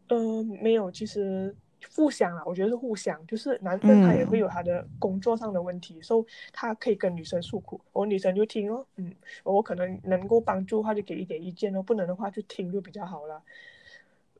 [0.09, 1.55] 呃，没有，其实
[1.95, 9.15] 互相啊，我觉得是互相，就是男生他也会嗯有他的工作上的问题，所以他可以跟女生诉苦，我女生就听哦，嗯，
[9.45, 13.41] 我可能能够帮助的话就给一点意见哦，不能的话就听就比较好了。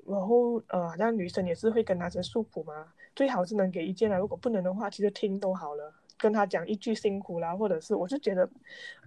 [0.05, 8.49] 然后呃，好像女生也是会跟男生诉苦嘛，最好是能给意见啦，如果不能的话，其实听都好了，跟他讲一句辛苦啦，或者是我就觉得，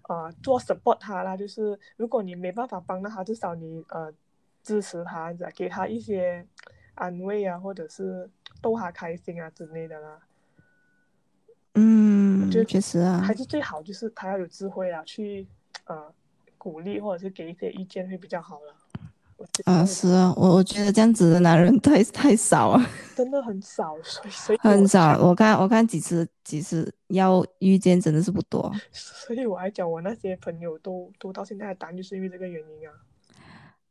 [0.08, 4.12] 呃，做 support 他啦，就是如果你没办法帮到他，至少你呃
[4.62, 6.46] 支持他，给他一些
[6.94, 8.30] 安慰啊，或者是
[8.62, 10.20] 逗他开心啊之类的啦。
[11.74, 15.46] 嗯觉得，确实啊还，是最好就是他要有智慧啊，去
[15.84, 16.10] 呃
[16.56, 18.74] 鼓励或者是给一些意见会比较好了。
[19.64, 25.18] 啊是啊，我我觉得这样子的男人太太少了， 真的很少，所以所以很少。
[25.18, 28.72] 我看我看几次几次要遇见真的是不多。
[28.92, 32.94] 所以我还讲我那些朋友都都到现在还单，就是因为这个原因啊。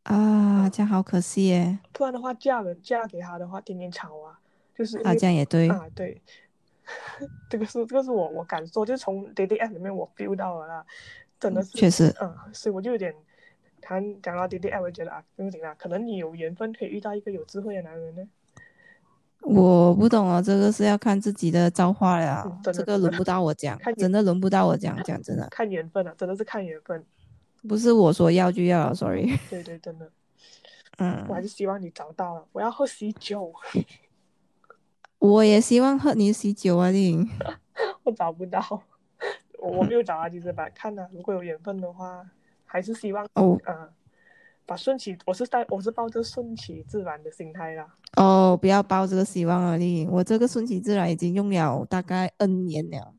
[0.03, 1.79] 啊，这样好可惜耶！
[1.91, 4.37] 不然的话，嫁人嫁给他的话，天天吵啊，
[4.77, 5.67] 就是因啊，为这样也对。
[5.67, 6.21] 啊，对，
[7.49, 10.85] 这个是这个是我我感受，就是从 dating app 里面我 feel 到了啦，
[11.39, 13.15] 真的是，确实嗯，所以我就有点，
[13.81, 18.23] 谈讲到 dating app，我觉得啊，不用紧啦，可能你有缘分可以遇到一个有智慧的男人呢。
[19.41, 27.05] 我不懂哦，这个是要看自己的造化了嗯，这个轮不到我讲看，真的轮不到我讲，讲真的，看缘分啊，真的是看缘分，
[27.67, 29.37] 不是我说要就要，sorry。
[29.49, 30.11] 对对，真的，
[30.97, 31.25] 嗯。
[31.29, 33.53] 我，还是希望你找到了，我要喝喜酒，
[35.19, 37.29] 我也希望喝你的喜酒啊，令。
[38.01, 38.59] 我找不到，
[39.59, 42.25] 我我没有找啊，其实吧，看啊，如果有缘分的话，
[42.65, 43.89] 还是希望，哦嗯，
[44.65, 47.87] 把顺其，我是带我是抱着顺其自然的心态啦。
[48.17, 50.09] 哦，不要抱这个希望啊，令。
[50.11, 53.13] 我这个顺其自然已经用了大概 N 年了。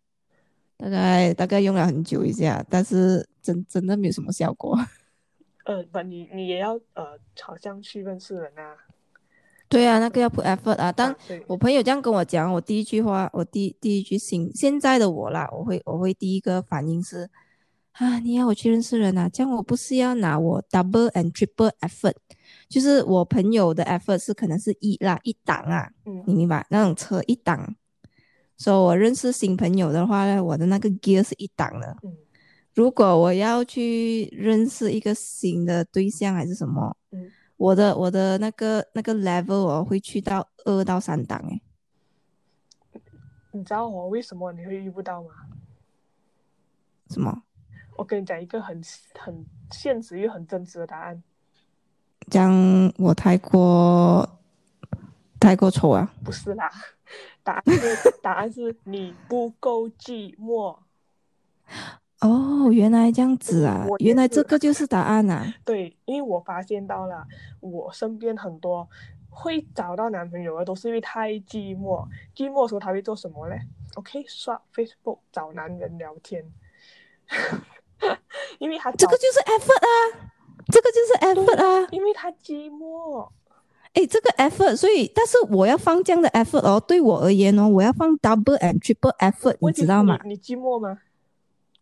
[0.78, 4.78] 大概大概用了很久一下，但是真真的没有什么效果。
[5.64, 8.76] 呃，不，你你也要呃，好像去认识人啊。
[9.70, 10.92] 对啊，那个要 put effort 啊。
[10.92, 17.26] 当啊对我朋友这样跟我讲，我第一句话，我第第一句心，现在的我啦，我会我会第一个反应是，
[17.99, 22.14] 啊，你要我去认识人啊，这样我不是要拿我 double and triple effort，
[22.68, 26.66] 就是我朋友的 effort 是可能是一啦一档啊，嗯你明白？
[26.68, 27.74] 那种车一档，
[28.59, 31.97] 所以我认识新朋友的话呢，我的那个 gear 是一档的。
[32.03, 32.14] 嗯
[32.74, 41.62] 如果我要去认识一个新的对象还是什么，嗯，我的我的那个那个 level 我会去到二到三档诶，
[43.53, 45.30] 你知道我为什么你会遇不到吗？
[47.09, 47.42] 什么？
[47.97, 48.80] 我跟你讲一个很
[49.18, 51.22] 很现实又很真实的答案，
[52.30, 52.53] 讲
[52.99, 54.28] 我太过
[55.40, 56.12] 太过丑啊？
[56.24, 56.70] 不是啦，
[57.42, 60.78] 答案是答案是你不够寂寞。
[62.20, 65.55] 哦，原来这样子啊原来这个就是答案啊。
[65.64, 67.26] 对，因为我发现到了，
[67.61, 68.88] 我身边很多
[69.28, 72.07] 会找到男朋友的都是因为太寂寞。
[72.34, 73.61] 寂寞的时候他会做什么嘞
[73.94, 76.44] ？OK，刷 Facebook 找男人聊天，
[78.59, 80.30] 因为他这个就是 effort 啊，
[80.72, 81.88] 这个就是 effort 啊。
[81.90, 83.28] 因为他寂寞。
[83.94, 90.18] 哎，这个 effort，所以但是我要放这样的 effort 哦，对我而言哦，我要放 double and triple effort，你知道吗？
[90.24, 90.99] 你你寂寞吗？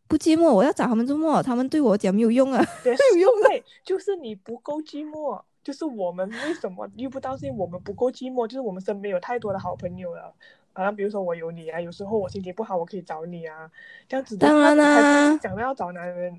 [0.07, 1.43] 不寂寞，我要找他们周末？
[1.43, 2.65] 他们对我讲没有用啊。
[2.85, 5.43] 没，有用的对，就是你不够寂寞。
[5.65, 10.33] 就是我们为什么遇不到，是因为我们不够寂寞，就是我们身边有太多的好朋友了。
[10.75, 13.71] 啊，比如说我有你啊，有时候我心情不好，我可以找你啊，
[14.07, 16.39] 这样子的当然啦不会想到要找男人。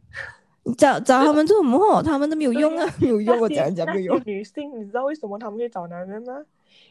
[0.78, 2.02] 找找他们做什么？
[2.02, 4.22] 他们都没有用啊，没有用，我讲讲没有用。
[4.26, 6.44] 女性，你知道为什么他们会找男人吗？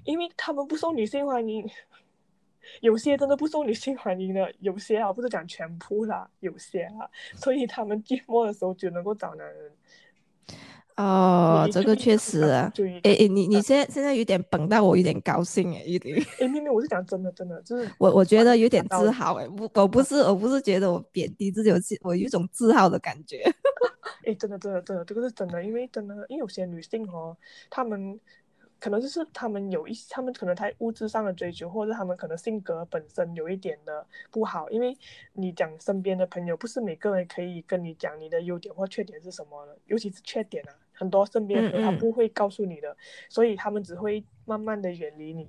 [0.04, 1.68] 因为他们不受女性欢迎。
[2.80, 9.72] 有些真的不受女性欢迎的，有些啊，不是讲全部啦，有些啊，所以他们寂寞的时候就能够找男人。
[10.96, 12.70] 哦，这个确实啊。
[12.74, 23.42] 注意，诶诶，你你现在现在有点绷到我有点高兴哎，有点，哎，妹妹，我是讲真的，真的就是我我觉得有点自豪哎，不，我不是我不是觉得我贬低自己，我是我有一种自豪的感觉。
[24.24, 27.36] 哎，真的，真的，真的，这个是真的，因为真的，因为有些女性哦，
[27.68, 28.18] 她们
[28.78, 34.96] 可能就是她们有一，她们可能在物质上的追求，或者她们可能性格本身有一点的不好，因为
[35.34, 42.96] 你讲身边的朋友，不是每个人可以跟你讲你的优点或缺点是什么的，尤其是缺点啊，很多身边的朋友嗯嗯他不会告诉你的，
[43.28, 45.48] 所以他们只会慢慢的远离你。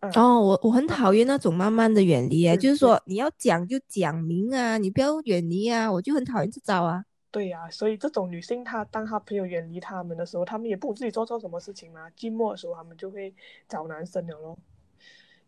[0.00, 7.04] 嗯，哦，我我很讨厌那种慢慢的远离诶，对就是说你要讲就讲明啊，你不要远离啊，我就很讨厌这招啊。
[7.30, 12.08] 对呀、所以这种女性她当她朋友远离他们的时候，他们也不自己做错什么事情嘛。
[12.10, 13.34] 寂寞的时候，他们就会
[13.68, 14.56] 找男生了咯。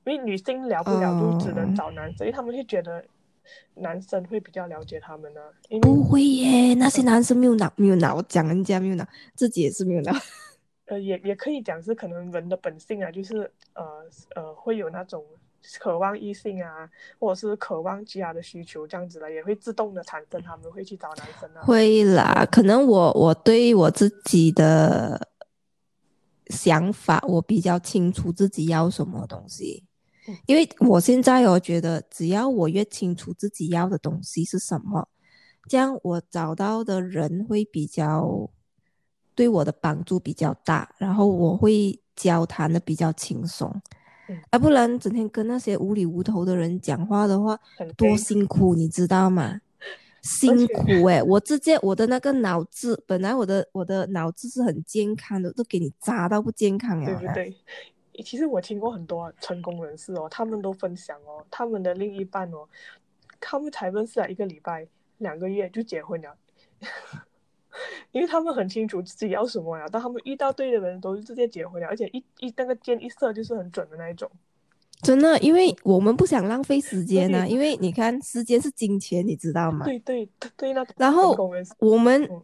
[0.04, 3.04] 因为女性聊不了，就只能哦找男生，因为他们会觉得
[3.74, 10.12] 男生会比较了解他们呢、因为不会耶，那些男生没有脑，没有脑，讲人家没有脑，自己也是没有脑。
[10.86, 13.84] 呃，也也可以讲是可能人的本性啊，就是呃
[14.34, 15.24] 呃会有那种
[15.78, 16.88] 渴望异性啊，
[17.18, 21.62] 或者是渴望其他的需求这样子的，也会自动的产生，他们会去找男生啊。
[21.62, 25.28] 会啦，可能我我对我自己的
[26.46, 29.87] 想法，我比较清楚自己要什么东西嗯，
[30.46, 35.08] 因为我现在我觉得，只要我越清楚自己要的东西是什么，
[35.68, 38.50] 这样我找到的人会比较
[39.34, 43.70] 对我的帮助比较大，然后我会交谈的比较轻松
[44.28, 47.58] 嗯，啊，不然整天跟那些无理无头的人讲话的话，
[47.96, 49.60] 多辛苦，你知道吗？
[50.20, 57.18] 辛且苦诶、我直接我的那个脑子，本来我的我的脑子是很健康的，都给你砸到不健康了啦。
[57.20, 57.56] 对不对？
[58.22, 62.66] 其实我听过很多成功人士哦，他们都分享哦，他们的另一半哦，
[63.40, 64.86] 他们才认识了一个礼拜、
[65.18, 66.36] 两个月就结婚了，
[68.12, 69.86] 因为他们很清楚自己要什么呀。
[69.88, 74.30] 当他们遇到对的人，都是直接结婚了，而且一一那个箭一射就是很准的那一种。
[75.00, 79.84] 真的，因为我们不想浪费时间啊，因为你看时间是金钱，你知道吗？
[79.84, 81.36] 对对对对，那种然后
[81.78, 82.42] 我们嗯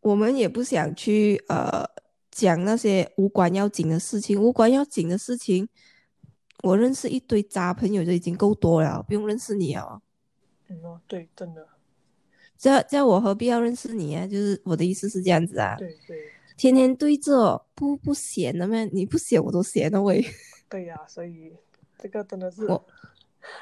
[0.00, 1.84] 我们也不想去呃
[2.38, 5.68] 讲那些无关要紧的事情，无关要紧的事情，
[6.62, 10.00] 我认识一堆渣朋友就已经够多了，不用认识你啊。
[10.68, 11.66] 嗯哦，对，真的，
[12.56, 14.24] 这样这我何必要认识你啊？
[14.24, 16.16] 就是我的意思是这样子啊，对对
[16.56, 18.84] 天天对着不不闲的咩？
[18.92, 20.24] 你不闲我都闲的喂。
[20.68, 21.52] 对呀、所以
[21.98, 22.86] 这个真的是我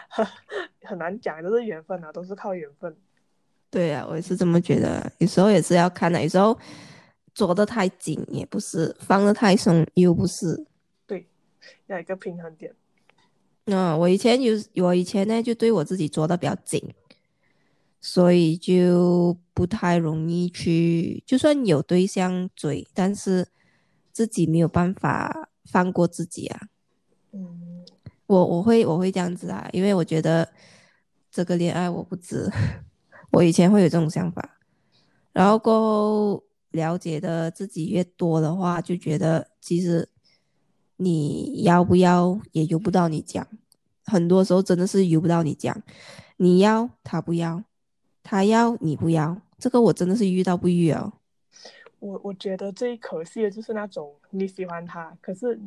[0.09, 0.27] 很
[0.85, 2.95] 很难讲，都是缘分啊，都是靠缘分。
[3.71, 5.11] 对啊，我也是这么觉得。
[5.19, 6.59] 有时候也是要看的，有时候
[7.37, 10.65] 捉得太紧也不是，放得太松又不是。
[11.07, 11.27] 对，
[11.87, 12.75] 要一个平衡点。
[13.67, 16.83] 嗯，我以前有，我以前呢就对我自己做的比较紧，
[18.01, 23.49] 所以就不太容易去，就算有对象追，但是
[24.13, 26.69] 自己没有办法放过自己啊。
[27.33, 27.85] 嗯，
[28.27, 30.49] 我我会我会这样子啊，因为我觉得
[31.31, 32.51] 这个恋爱我不值，
[33.33, 34.59] 我以前会有这种想法，
[35.35, 36.45] 然后过后
[36.77, 40.09] 了解的自己越多的话，就觉得其实
[40.99, 43.45] 你要不要也由不到你讲，
[44.05, 45.83] 很多时候真的是由不到你讲，
[46.37, 47.65] 你要他不要，
[48.23, 51.13] 他要你不要，这个我真的是遇到不遇哦。
[51.99, 55.59] 我我觉得最可惜的就是那种你喜欢他，可是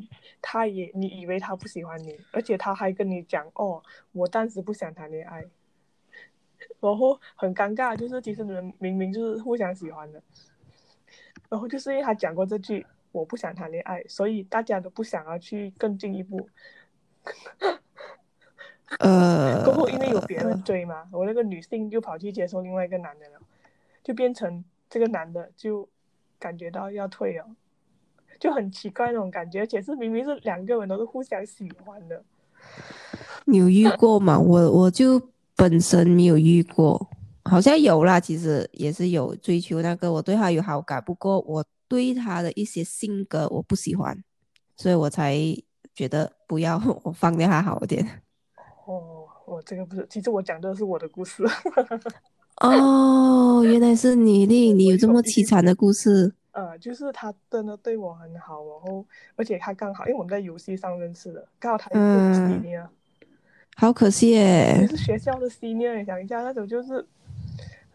[0.42, 3.82] 他也你以为他不喜欢你，而且他还跟你讲哦，
[4.12, 5.44] 我暂时不想谈恋爱，
[6.80, 10.22] 然后很尴尬，就是其实你们明明就是互相喜欢的，
[11.50, 16.48] 然后就是因为他讲过这句我不想谈恋爱，所以大家都不想要去更进一步。
[19.00, 23.40] 呃， 过后因为有别人追嘛，我那个女性就跑去接受另外一个男的了，
[24.04, 25.88] 就变成这个男的就
[26.40, 27.46] 感觉到要退了，
[28.40, 32.24] 就很奇怪那种感觉，而且是明明是两个人都是互相喜欢的。
[33.46, 34.40] 你有遇过吗？
[34.40, 35.20] 我我就
[35.56, 37.10] 本身没有遇过，
[37.50, 44.18] 好像有啦，其实也是有追求那个，我对他有好感，不过我对他的一些性格我不喜欢，
[44.78, 45.36] 所以我才
[45.94, 48.06] 觉得不要， 我放掉他好一点。
[48.86, 51.44] 哦，我这个不是，其实我讲的是我的故事。
[52.62, 56.34] 哦，原来是你令 你有这么凄惨的故事。
[56.52, 61.96] 呃，就是他真的对我很好，然后而且他刚好，因为我们在游戏上认识的，刚好他也
[62.34, 62.88] 是 senior，
[63.76, 64.88] 好可惜也耶。
[64.88, 65.98] 是学校的 senior。
[65.98, 67.06] 你想一下，那种就是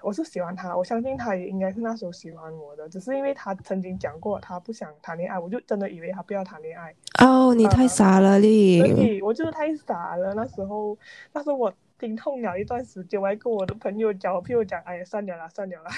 [0.04, 6.94] 我是喜欢他，我相信他也应该是那时候喜欢我的，只是因为他曾经讲过他不想谈恋爱，我就真的以为他不要谈恋爱。
[7.24, 9.16] 哦，你太傻了，所令。
[9.16, 10.96] 以我就是太傻了，那时候，
[11.32, 15.90] 那时候我心痛了一段时间，我还跟我的朋友讲，我朋友讲，哎呀，算了啦，算了啦。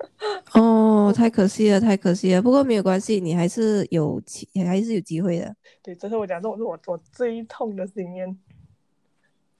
[0.58, 2.40] 哦，太可惜了，太可惜了。
[2.40, 5.54] 不过没有关系，你还是有机，还是有机会的。
[5.82, 8.38] 对，这是我讲，这我是我我最痛的经验，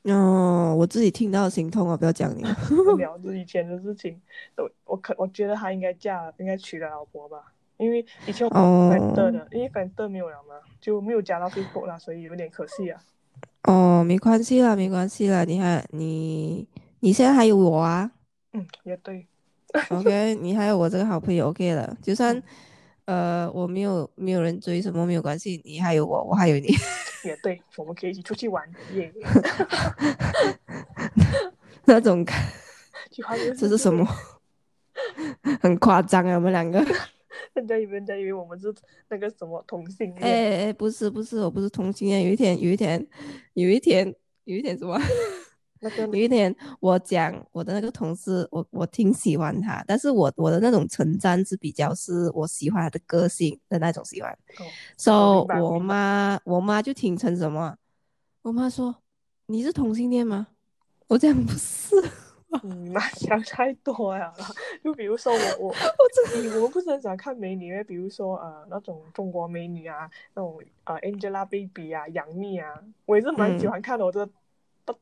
[0.05, 1.94] 哦，我自己听到心痛啊！
[1.96, 2.42] 不要讲你。
[2.96, 4.18] 聊着以前的事情。
[4.57, 13.03] 我我可我觉得他应该嫁，应该娶了老婆吧，因为以前我哦粉的的，因为粉的没有了嘛，就没有加到 Facebook 啦，所以有点可惜啊。
[13.64, 15.44] 哦，没关系啦，没关系啦。
[15.44, 16.66] 你还你
[17.01, 18.11] 你现在还有我啊
[18.55, 19.26] 嗯，也对，，
[19.90, 21.94] OK，你还有我这个好朋友，OK 了。
[22.01, 22.42] 就算
[23.05, 26.68] 呃我没有没有人追什么没有关系，你还有我，我还有你。
[27.24, 29.12] 也对，我们可以一起出去玩，耶！
[31.84, 32.36] 那种感，
[33.58, 34.06] 这是什么？
[35.60, 36.84] 很夸张啊，我们两个。
[37.54, 38.72] 人家以为人家以为我们是
[39.08, 42.24] 那个什么同性恋，哎哎，不是不是，我不是同性恋。
[42.24, 43.04] 有一天，有一天，
[43.54, 44.14] 有一天，
[44.44, 45.00] 有一天什么？
[45.81, 54.31] 那个有一天，我讲我的那个同事，我我挺喜欢他，但是我我的那种称赞是比较是我喜欢他的个性的那种喜欢。
[54.59, 54.64] 哦
[54.97, 57.76] so 我妈我妈就听成什么？
[58.43, 58.95] 我妈说
[59.47, 60.49] 你是同性恋吗？
[61.09, 61.97] 我讲不是，
[62.62, 64.35] 你妈想太多了啦。
[64.85, 67.83] 就比如说我我 我真你我们不是很喜欢看美女咩？
[67.85, 74.05] 比如说呃那种中国美女啊，那种呃 Angelababy 啊、杨幂啊，我也是蛮喜嗯欢看的。
[74.05, 74.28] 我就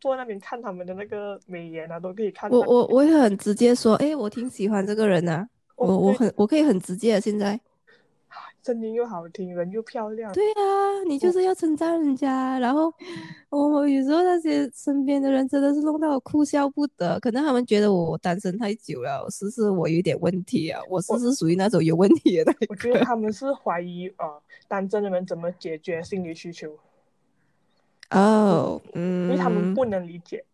[0.01, 2.51] 坐在那边看他们的那个美颜啊，都可以看。
[2.51, 7.61] 我我我也很直接说，哎，我挺喜欢这个人呐、哦我我很我可以很直接的现在。
[8.65, 10.31] 声音又好听，人又漂亮。
[10.35, 12.93] 对啊，你就是要称赞人家，然后
[13.49, 23.01] 我有时候那些身边的人真的是弄到我哭笑不得，可能他们觉得我单身太久了，是不是我有点问题啊，我是不是属于那种有问题的我觉得。
[23.05, 26.77] 他们是怀疑呃单身的人怎么解决心理需求，
[28.11, 29.08] 哦，因为
[29.39, 30.45] 他们嗯不能理解。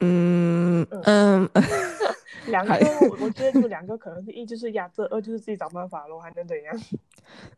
[0.00, 1.48] 嗯嗯，
[2.48, 2.74] 两个，
[3.08, 6.78] 我我觉得就两个可能是一就是压制，二就是自己找办法咯，还能怎样？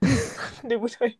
[0.68, 1.18] 对不对？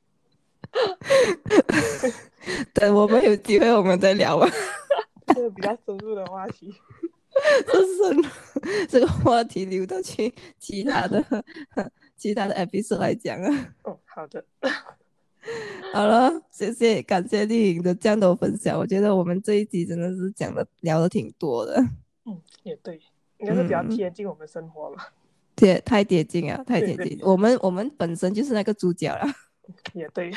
[2.72, 4.48] 等我们有机会我们再聊吧。
[5.34, 6.74] 这个比较深入的话题。
[7.66, 11.24] 这是这个话题留到去其他的
[12.16, 13.68] 其他的 episode 来讲啊。
[13.84, 14.44] 哦，好的。
[15.92, 18.78] 好了，谢谢，感谢丽颖的这样的分享。
[18.78, 21.80] 我觉得我们这一集真的是讲的聊的挺多的，
[22.26, 23.00] 嗯，也对，
[23.38, 25.12] 应该是比较嗯贴近我们生活吧。
[25.56, 27.24] 贴太贴近了，太对对贴近。
[27.26, 29.26] 我们我们本身就是那个主角了，
[29.94, 30.30] 也对，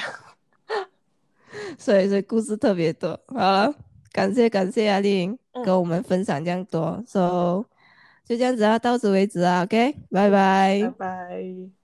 [1.78, 3.20] 所以所以故事特别多。
[3.28, 3.76] 好了，
[4.12, 7.64] 感谢感谢啊，丽颖嗯跟我们分享这样多，so
[8.26, 11.81] 就这样子啊，到此为止啊，OK，拜拜拜拜。